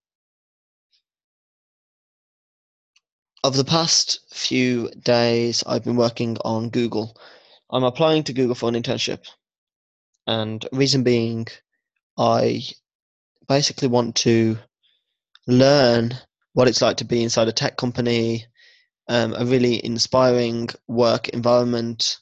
Of 3.42 3.56
the 3.56 3.64
past 3.64 4.20
few 4.32 4.90
days, 5.02 5.64
I've 5.66 5.84
been 5.84 5.96
working 5.96 6.36
on 6.44 6.68
Google. 6.68 7.16
I'm 7.70 7.84
applying 7.84 8.24
to 8.24 8.34
Google 8.34 8.54
for 8.54 8.68
an 8.68 8.74
internship. 8.74 9.24
And 10.26 10.66
reason 10.72 11.02
being, 11.02 11.46
I 12.18 12.62
basically 13.48 13.88
want 13.88 14.14
to 14.16 14.58
learn 15.46 16.14
what 16.52 16.68
it's 16.68 16.82
like 16.82 16.98
to 16.98 17.04
be 17.04 17.22
inside 17.22 17.48
a 17.48 17.52
tech 17.52 17.76
company, 17.78 18.44
um, 19.08 19.34
a 19.36 19.46
really 19.46 19.84
inspiring 19.84 20.68
work 20.86 21.30
environment, 21.30 22.18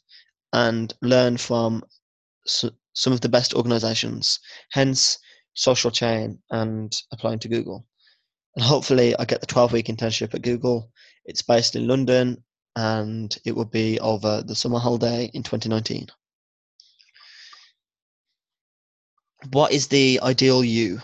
and 0.52 0.94
learn 1.02 1.36
from 1.36 1.82
some 2.46 3.12
of 3.12 3.20
the 3.20 3.28
best 3.28 3.54
organizations. 3.54 4.40
Hence, 4.72 5.18
social 5.54 5.90
chain 5.90 6.38
and 6.50 6.92
applying 7.12 7.38
to 7.40 7.48
Google. 7.48 7.86
And 8.56 8.64
hopefully, 8.64 9.14
I 9.16 9.24
get 9.24 9.40
the 9.40 9.46
12 9.46 9.72
week 9.72 9.86
internship 9.86 10.34
at 10.34 10.42
Google. 10.42 10.90
It's 11.24 11.42
based 11.42 11.76
in 11.76 11.86
London 11.86 12.42
and 12.76 13.36
it 13.44 13.54
will 13.54 13.64
be 13.64 13.98
over 14.00 14.42
the 14.42 14.54
summer 14.54 14.78
holiday 14.78 15.30
in 15.34 15.42
2019. 15.42 16.06
What 19.52 19.72
is 19.72 19.88
the 19.88 20.20
ideal 20.22 20.64
you? 20.64 21.00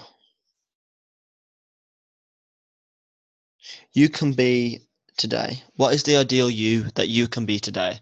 You 3.93 4.09
can 4.09 4.33
be 4.33 4.81
today. 5.17 5.63
What 5.77 5.95
is 5.95 6.03
the 6.03 6.17
ideal 6.17 6.51
you 6.51 6.91
that 6.95 7.09
you 7.09 7.29
can 7.29 7.47
be 7.47 7.61
today? 7.61 8.01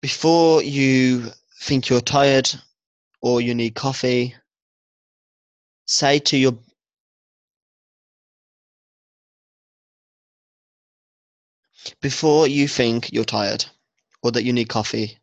Before 0.00 0.62
you 0.62 1.32
think 1.60 1.88
you're 1.88 2.00
tired 2.00 2.48
or 3.20 3.40
you 3.40 3.54
need 3.54 3.74
coffee, 3.74 4.34
say 5.86 6.20
to 6.20 6.36
your 6.36 6.58
Before 12.00 12.46
you 12.46 12.68
think 12.68 13.12
you're 13.12 13.24
tired 13.24 13.64
or 14.22 14.30
that 14.32 14.44
you 14.44 14.52
need 14.52 14.68
coffee, 14.68 15.18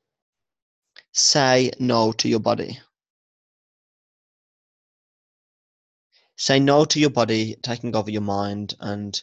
say 1.14 1.72
no 1.80 2.12
to 2.14 2.28
your 2.28 2.40
body. 2.40 2.80
Say 6.38 6.60
no 6.60 6.84
to 6.86 7.00
your 7.00 7.12
body 7.12 7.56
taking 7.62 7.96
over 7.96 8.12
your 8.12 8.22
mind 8.22 8.76
and 8.82 9.22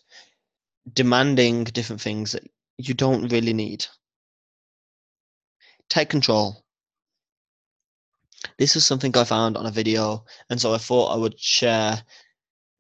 demanding 0.95 1.65
different 1.65 2.01
things 2.01 2.33
that 2.33 2.49
you 2.79 2.95
don't 2.95 3.29
really 3.29 3.53
need. 3.53 3.87
Take 5.93 6.09
control. 6.09 6.65
This 8.57 8.77
is 8.77 8.87
something 8.87 9.15
I 9.15 9.25
found 9.25 9.59
on 9.59 9.67
a 9.67 9.71
video, 9.71 10.25
and 10.49 10.59
so 10.59 10.73
I 10.73 10.79
thought 10.79 11.13
I 11.13 11.19
would 11.19 11.39
share 11.39 12.03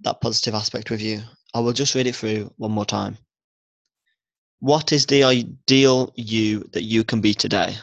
that 0.01 0.22
positive 0.22 0.55
aspect 0.55 0.90
with 0.90 1.03
you. 1.03 1.20
I 1.53 1.61
will 1.61 1.75
just 1.75 1.94
read 1.94 2.07
it 2.07 2.16
through 2.16 2.55
one 2.57 2.72
more 2.72 2.87
time. 2.87 3.18
What 4.61 4.92
is 4.92 5.05
the 5.05 5.25
ideal 5.25 6.11
you 6.16 6.66
that 6.72 6.85
you 6.85 7.05
can 7.05 7.20
be 7.20 7.35
today? 7.35 7.77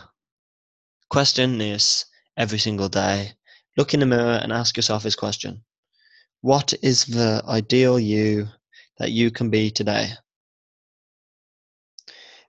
Question 1.12 1.60
this 1.60 2.06
every 2.36 2.58
single 2.58 2.90
day. 2.90 3.34
Look 3.78 3.94
in 3.94 4.00
the 4.00 4.08
mirror 4.08 4.40
and 4.42 4.52
ask 4.52 4.78
yourself 4.78 5.04
this 5.04 5.16
question 5.16 5.64
What 6.42 6.74
is 6.82 7.06
the 7.06 7.44
ideal 7.48 8.00
you 8.00 8.48
that 8.98 9.12
you 9.12 9.30
can 9.30 9.52
be 9.52 9.70
today? 9.70 10.10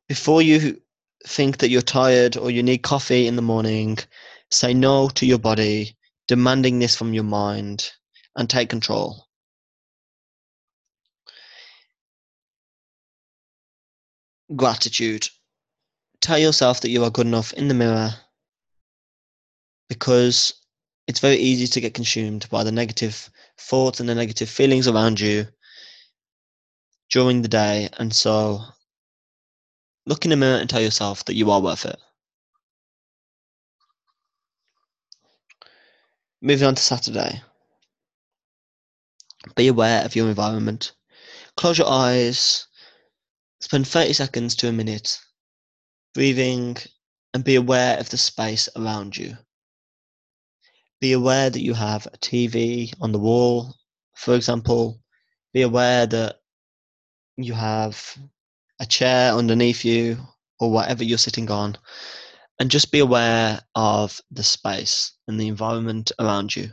Before 0.09 0.41
you 0.41 0.81
think 1.27 1.59
that 1.59 1.71
you're 1.71 1.83
tired 1.83 2.37
or 2.37 2.51
you 2.51 2.63
need 2.63 2.79
coffee 2.79 3.27
in 3.27 3.37
the 3.37 3.43
morning, 3.43 3.99
say 4.51 4.75
no 4.75 5.09
to 5.11 5.27
your 5.27 5.39
body, 5.39 5.97
demanding 6.29 6.79
this 6.79 6.97
from 6.97 7.15
your 7.15 7.25
mind, 7.25 7.91
and 8.37 8.49
take 8.49 8.71
control. 8.71 9.27
gratitude. 14.57 15.29
Tell 16.21 16.39
yourself 16.39 16.81
that 16.81 16.91
you 16.91 17.05
are 17.05 17.11
good 17.11 17.27
enough 17.27 17.53
in 17.55 17.69
the 17.69 17.75
mirror 17.75 18.11
because 19.89 20.55
it's 21.07 21.21
very 21.21 21.37
easy 21.37 21.67
to 21.67 21.81
get 21.81 21.95
consumed 21.95 22.49
by 22.51 22.63
the 22.63 22.73
negative 22.73 23.31
thoughts 23.59 24.01
and 24.01 24.09
the 24.09 24.15
negative 24.15 24.49
feelings 24.49 24.87
around 24.87 25.19
you 25.19 25.47
during 27.11 27.43
the 27.43 27.49
day. 27.49 27.89
And 27.99 28.15
so 28.15 28.61
look 30.07 30.25
in 30.25 30.31
the 30.31 30.37
mirror 30.37 30.59
and 30.59 30.69
tell 30.69 30.81
yourself 30.81 31.25
that 31.27 31.35
you 31.35 31.51
are 31.51 31.61
worth 31.61 31.87
it. 31.87 31.99
Moving 36.43 36.69
on 36.69 36.75
to 36.75 36.83
Saturday. 36.83 37.43
Be 39.57 39.69
aware 39.69 40.05
of 40.05 40.17
your 40.17 40.29
environment. 40.29 40.93
Close 41.57 41.79
your 41.79 41.89
eyes 41.89 42.67
Spend 43.61 43.87
30 43.87 44.15
seconds 44.15 44.55
to 44.57 44.69
a 44.69 44.73
minute 44.73 45.21
breathing 46.15 46.79
and 47.35 47.45
be 47.45 47.57
aware 47.57 47.99
of 47.99 48.09
the 48.09 48.17
space 48.17 48.71
around 48.75 49.17
you. 49.17 49.37
Be 50.99 51.13
aware 51.13 51.51
that 51.51 51.61
you 51.61 51.75
have 51.75 52.07
a 52.07 52.17
TV 52.17 52.93
on 53.03 53.13
the 53.13 53.19
wall, 53.19 53.77
for 54.17 54.35
example. 54.35 55.03
Be 55.53 55.61
aware 55.61 56.07
that 56.07 56.41
you 57.37 57.53
have 57.53 58.19
a 58.81 58.87
chair 58.87 59.33
underneath 59.33 59.85
you 59.85 60.19
or 60.59 60.73
whatever 60.73 61.05
you're 61.05 61.19
sitting 61.19 61.51
on. 61.51 61.77
And 62.59 62.71
just 62.71 62.93
be 62.93 62.99
aware 62.99 63.61
of 63.75 64.21
the 64.31 64.43
space 64.43 65.13
and 65.29 65.41
the 65.41 65.49
environment 65.49 66.13
around 66.19 66.55
you. 66.55 66.71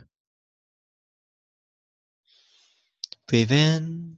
Breathe 3.26 3.52
in 3.52 4.16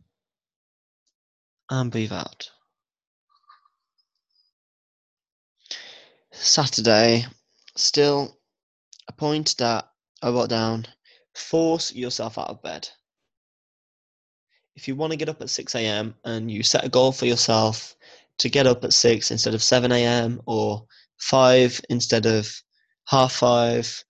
and 1.68 1.90
breathe 1.90 2.12
out. 2.12 2.50
Saturday, 6.32 7.26
still 7.76 8.38
a 9.08 9.12
point 9.12 9.56
that 9.58 9.88
I 10.22 10.30
wrote 10.30 10.50
down 10.50 10.86
force 11.34 11.92
yourself 11.92 12.38
out 12.38 12.48
of 12.48 12.62
bed. 12.62 12.88
If 14.76 14.88
you 14.88 14.96
want 14.96 15.12
to 15.12 15.16
get 15.16 15.28
up 15.28 15.40
at 15.40 15.50
6 15.50 15.74
a.m. 15.74 16.14
and 16.24 16.50
you 16.50 16.62
set 16.62 16.84
a 16.84 16.88
goal 16.88 17.12
for 17.12 17.26
yourself 17.26 17.96
to 18.38 18.48
get 18.48 18.66
up 18.66 18.84
at 18.84 18.92
6 18.92 19.30
instead 19.30 19.54
of 19.54 19.62
7 19.62 19.92
a.m. 19.92 20.40
or 20.46 20.86
5 21.18 21.80
instead 21.90 22.26
of 22.26 22.50
half 23.06 23.32
5, 23.32 24.04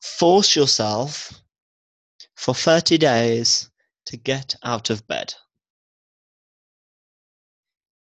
force 0.00 0.56
yourself 0.56 1.32
for 2.36 2.54
30 2.54 2.98
days 2.98 3.70
to 4.06 4.16
get 4.16 4.54
out 4.62 4.90
of 4.90 5.06
bed. 5.06 5.34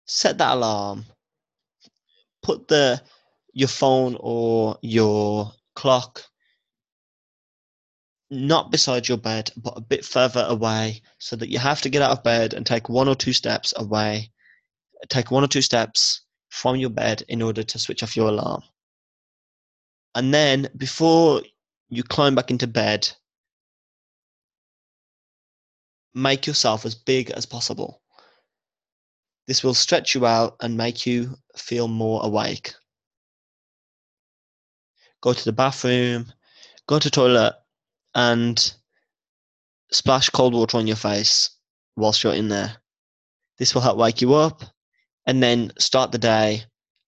Set 0.07 0.39
that 0.39 0.55
alarm 0.55 1.05
put 2.49 2.67
the 2.69 3.01
your 3.53 3.69
phone 3.69 4.17
or 4.21 4.79
your 4.81 5.53
clock 5.75 6.25
not 8.31 8.71
beside 8.71 9.09
your 9.09 9.19
bed, 9.19 9.51
but 9.57 9.77
a 9.77 9.81
bit 9.81 10.05
further 10.05 10.45
away, 10.49 11.03
so 11.19 11.37
that 11.37 11.49
you 11.49 11.59
have 11.59 11.81
to 11.83 11.89
get 11.89 12.03
out 12.03 12.11
of 12.11 12.23
bed 12.23 12.55
and 12.55 12.67
take 12.67 12.89
one 12.89 13.09
or 13.09 13.15
two 13.15 13.33
steps 13.33 13.73
away, 13.77 14.31
take 15.09 15.31
one 15.31 15.45
or 15.45 15.49
two 15.49 15.63
steps 15.63 16.23
from 16.51 16.77
your 16.77 16.91
bed 16.91 17.23
in 17.29 17.43
order 17.43 17.63
to 17.63 17.79
switch 17.79 18.03
off 18.03 18.17
your 18.17 18.29
alarm. 18.29 18.63
And 20.15 20.33
then 20.35 20.69
before 20.77 21.43
you 21.89 22.03
climb 22.03 22.35
back 22.35 22.51
into 22.51 22.67
bed. 22.67 23.09
Make 26.15 26.47
yourself 26.47 26.85
as 26.85 26.95
big 26.95 27.31
as 27.31 27.47
possible. 27.47 28.03
This 29.47 29.65
will 29.65 29.75
stretch 29.75 30.15
you 30.15 30.27
out 30.27 30.57
and 30.61 30.77
make 30.77 31.07
you 31.07 31.37
feel 31.57 31.89
more 31.89 32.25
awake. 32.25 32.75
Go 35.21 35.33
to 35.33 35.45
the 35.45 35.53
bathroom, 35.53 36.27
go 36.87 36.99
to 36.99 37.11
toilet, 37.11 37.55
and 38.15 38.75
splash 39.91 40.29
cold 40.31 40.55
water 40.55 40.77
on 40.77 40.87
your 40.87 40.97
face 40.97 41.51
whilst 41.97 42.23
you're 42.23 42.35
in 42.35 42.49
there. 42.49 42.77
This 43.59 43.75
will 43.75 43.83
help 43.83 43.99
wake 43.99 44.21
you 44.21 44.35
up 44.35 44.63
and 45.27 45.43
then 45.43 45.73
start 45.79 46.13
the 46.13 46.19
day 46.19 46.63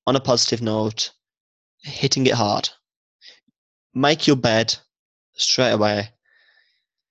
on 0.07 0.17
a 0.17 0.21
positive 0.21 0.63
note, 0.63 1.13
hitting 1.83 2.27
it 2.27 2.35
hard. 2.35 2.69
Make 3.95 4.27
your 4.27 4.37
bed 4.37 4.77
straight 5.35 5.73
away. 5.73 6.09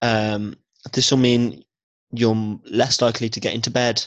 Um, 0.02 0.56
this 0.94 1.12
will 1.12 1.18
mean 1.18 1.64
you're 2.12 2.60
less 2.66 3.02
likely 3.02 3.30
to 3.30 3.40
get 3.40 3.54
into 3.54 3.70
bed 3.70 4.06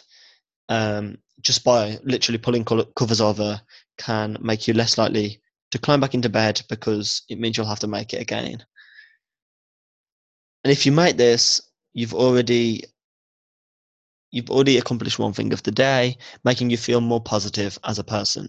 um, 0.68 1.18
just 1.40 1.64
by 1.64 1.98
literally 2.02 2.38
pulling 2.38 2.64
covers 2.64 3.20
over 3.20 3.60
can 3.98 4.36
make 4.40 4.66
you 4.66 4.74
less 4.74 4.96
likely 4.96 5.40
to 5.70 5.78
climb 5.78 6.00
back 6.00 6.14
into 6.14 6.28
bed 6.28 6.62
because 6.68 7.22
it 7.28 7.38
means 7.38 7.56
you'll 7.56 7.66
have 7.66 7.80
to 7.80 7.86
make 7.86 8.12
it 8.12 8.20
again. 8.20 8.64
And 10.64 10.72
if 10.72 10.86
you 10.86 10.92
make 10.92 11.16
this, 11.16 11.60
you've 11.92 12.14
already 12.14 12.84
you've 14.30 14.50
already 14.50 14.78
accomplished 14.78 15.18
one 15.18 15.32
thing 15.32 15.52
of 15.52 15.62
the 15.62 15.70
day, 15.70 16.16
making 16.44 16.70
you 16.70 16.76
feel 16.76 17.00
more 17.00 17.20
positive 17.20 17.78
as 17.84 17.98
a 17.98 18.04
person. 18.04 18.48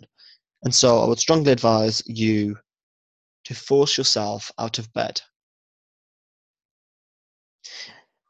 And 0.63 0.73
so 0.73 0.99
I 0.99 1.07
would 1.07 1.19
strongly 1.19 1.51
advise 1.51 2.01
you 2.05 2.57
to 3.43 3.53
force 3.53 3.97
yourself 3.97 4.49
out 4.57 4.79
of 4.79 4.93
bed. 4.93 5.21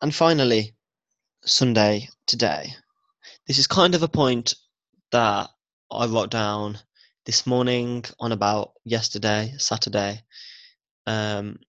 And 0.02 0.14
finally, 0.14 0.74
Sunday 1.46 2.10
today. 2.26 2.74
This 3.48 3.60
is 3.60 3.68
kind 3.68 3.94
of 3.94 4.04
a 4.04 4.08
point 4.08 4.56
that 5.12 5.50
I 5.92 6.08
wrote 6.08 6.32
down 6.32 6.80
this 7.26 7.46
morning 7.46 8.04
on 8.20 8.32
about 8.32 8.72
yesterday, 8.84 9.54
Saturday. 9.58 10.24
Um, 11.06 11.60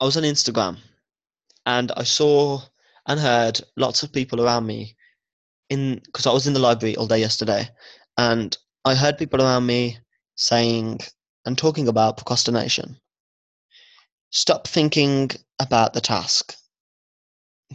I 0.00 0.04
was 0.04 0.16
on 0.16 0.22
Instagram 0.24 0.78
and 1.66 1.92
I 1.96 2.02
saw 2.04 2.60
and 3.06 3.20
heard 3.20 3.60
lots 3.76 4.02
of 4.02 4.12
people 4.12 4.42
around 4.42 4.66
me 4.66 4.96
in 5.70 6.00
because 6.04 6.26
I 6.26 6.32
was 6.32 6.46
in 6.46 6.52
the 6.52 6.60
library 6.60 6.96
all 6.96 7.06
day 7.06 7.18
yesterday 7.18 7.68
and 8.18 8.56
I 8.84 8.94
heard 8.94 9.18
people 9.18 9.40
around 9.40 9.66
me 9.66 9.98
saying 10.36 11.00
and 11.46 11.56
talking 11.56 11.88
about 11.88 12.16
procrastination. 12.16 12.98
Stop 14.30 14.66
thinking 14.66 15.30
about 15.60 15.94
the 15.94 16.00
task 16.00 16.56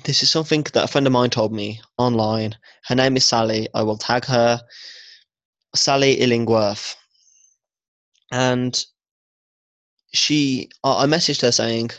this 0.04 0.24
is 0.24 0.30
something 0.30 0.64
that 0.74 0.84
a 0.84 0.88
friend 0.88 1.08
of 1.08 1.14
mine 1.14 1.30
told 1.30 1.54
me 1.54 1.82
online. 1.98 2.56
Her 2.86 2.96
name 2.96 3.18
is 3.18 3.26
Sally. 3.26 3.68
I 3.74 3.84
will 3.84 3.98
tag 3.98 4.26
her. 4.26 4.62
Sally 5.76 6.14
Illingworth. 6.14 6.96
And 8.32 8.84
she, 10.14 10.70
I 10.84 11.06
messaged 11.06 11.42
her 11.42 11.52
saying, 11.52 11.92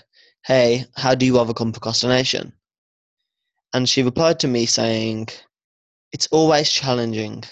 Hey, 0.44 0.86
how 0.96 1.14
do 1.14 1.26
you 1.26 1.38
overcome 1.38 1.72
procrastination? 1.72 2.54
And 3.72 3.88
she 3.88 4.02
replied 4.02 4.40
to 4.40 4.48
me 4.48 4.66
saying, 4.66 5.28
It's 6.12 6.26
always 6.28 6.70
challenging. 6.70 7.44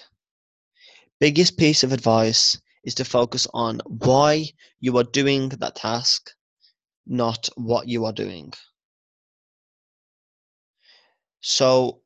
Biggest 1.20 1.57
piece 1.57 1.82
of 1.84 1.93
advice 1.93 2.61
is 2.84 2.95
to 2.95 3.05
focus 3.05 3.47
on 3.53 3.80
why 3.86 4.47
you 4.80 4.97
are 4.97 5.05
doing 5.05 5.51
that 5.51 5.76
task, 5.76 6.30
not 7.07 7.49
what 7.57 7.89
you 7.89 8.05
are 8.07 8.12
doing. 8.12 8.53
So, 11.41 12.01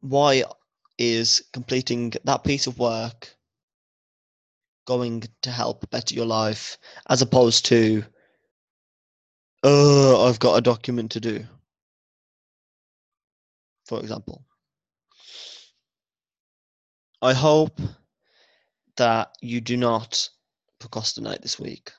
why 0.00 0.44
is 0.96 1.42
completing 1.52 2.12
that 2.24 2.44
piece 2.44 2.66
of 2.66 2.78
work 2.78 3.36
going 4.86 5.24
to 5.42 5.50
help 5.50 5.88
better 5.90 6.14
your 6.14 6.26
life 6.26 6.78
as 7.10 7.20
opposed 7.20 7.66
to, 7.66 8.04
oh, 9.62 10.28
I've 10.28 10.38
got 10.38 10.56
a 10.56 10.60
document 10.60 11.12
to 11.12 11.20
do, 11.20 11.44
for 13.86 14.00
example? 14.00 14.44
I 17.20 17.32
hope 17.32 17.80
that 18.96 19.36
you 19.40 19.60
do 19.60 19.76
not 19.76 20.28
procrastinate 20.78 21.42
this 21.42 21.58
week. 21.58 21.90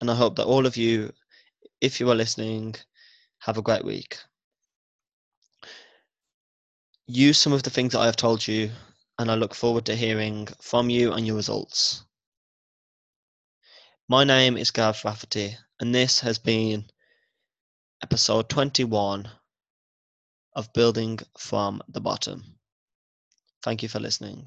And 0.00 0.10
I 0.10 0.14
hope 0.14 0.36
that 0.36 0.46
all 0.46 0.66
of 0.66 0.76
you, 0.76 1.12
if 1.80 2.00
you 2.00 2.10
are 2.10 2.14
listening, 2.14 2.74
have 3.38 3.58
a 3.58 3.62
great 3.62 3.84
week 3.84 4.18
use 7.06 7.38
some 7.38 7.52
of 7.52 7.62
the 7.62 7.70
things 7.70 7.92
that 7.92 8.00
I 8.00 8.06
have 8.06 8.16
told 8.16 8.46
you, 8.46 8.70
and 9.18 9.30
I 9.30 9.34
look 9.34 9.54
forward 9.54 9.86
to 9.86 9.94
hearing 9.94 10.48
from 10.60 10.90
you 10.90 11.12
and 11.12 11.26
your 11.26 11.36
results. 11.36 12.04
My 14.08 14.22
name 14.22 14.56
is 14.56 14.70
Gav 14.70 15.04
Rafferty, 15.04 15.56
and 15.80 15.92
this 15.92 16.20
has 16.20 16.38
been 16.38 16.84
episode 18.00 18.48
21 18.48 19.28
of 20.52 20.72
Building 20.72 21.18
from 21.36 21.82
the 21.88 22.00
Bottom. 22.00 22.56
Thank 23.64 23.82
you 23.82 23.88
for 23.88 23.98
listening. 23.98 24.46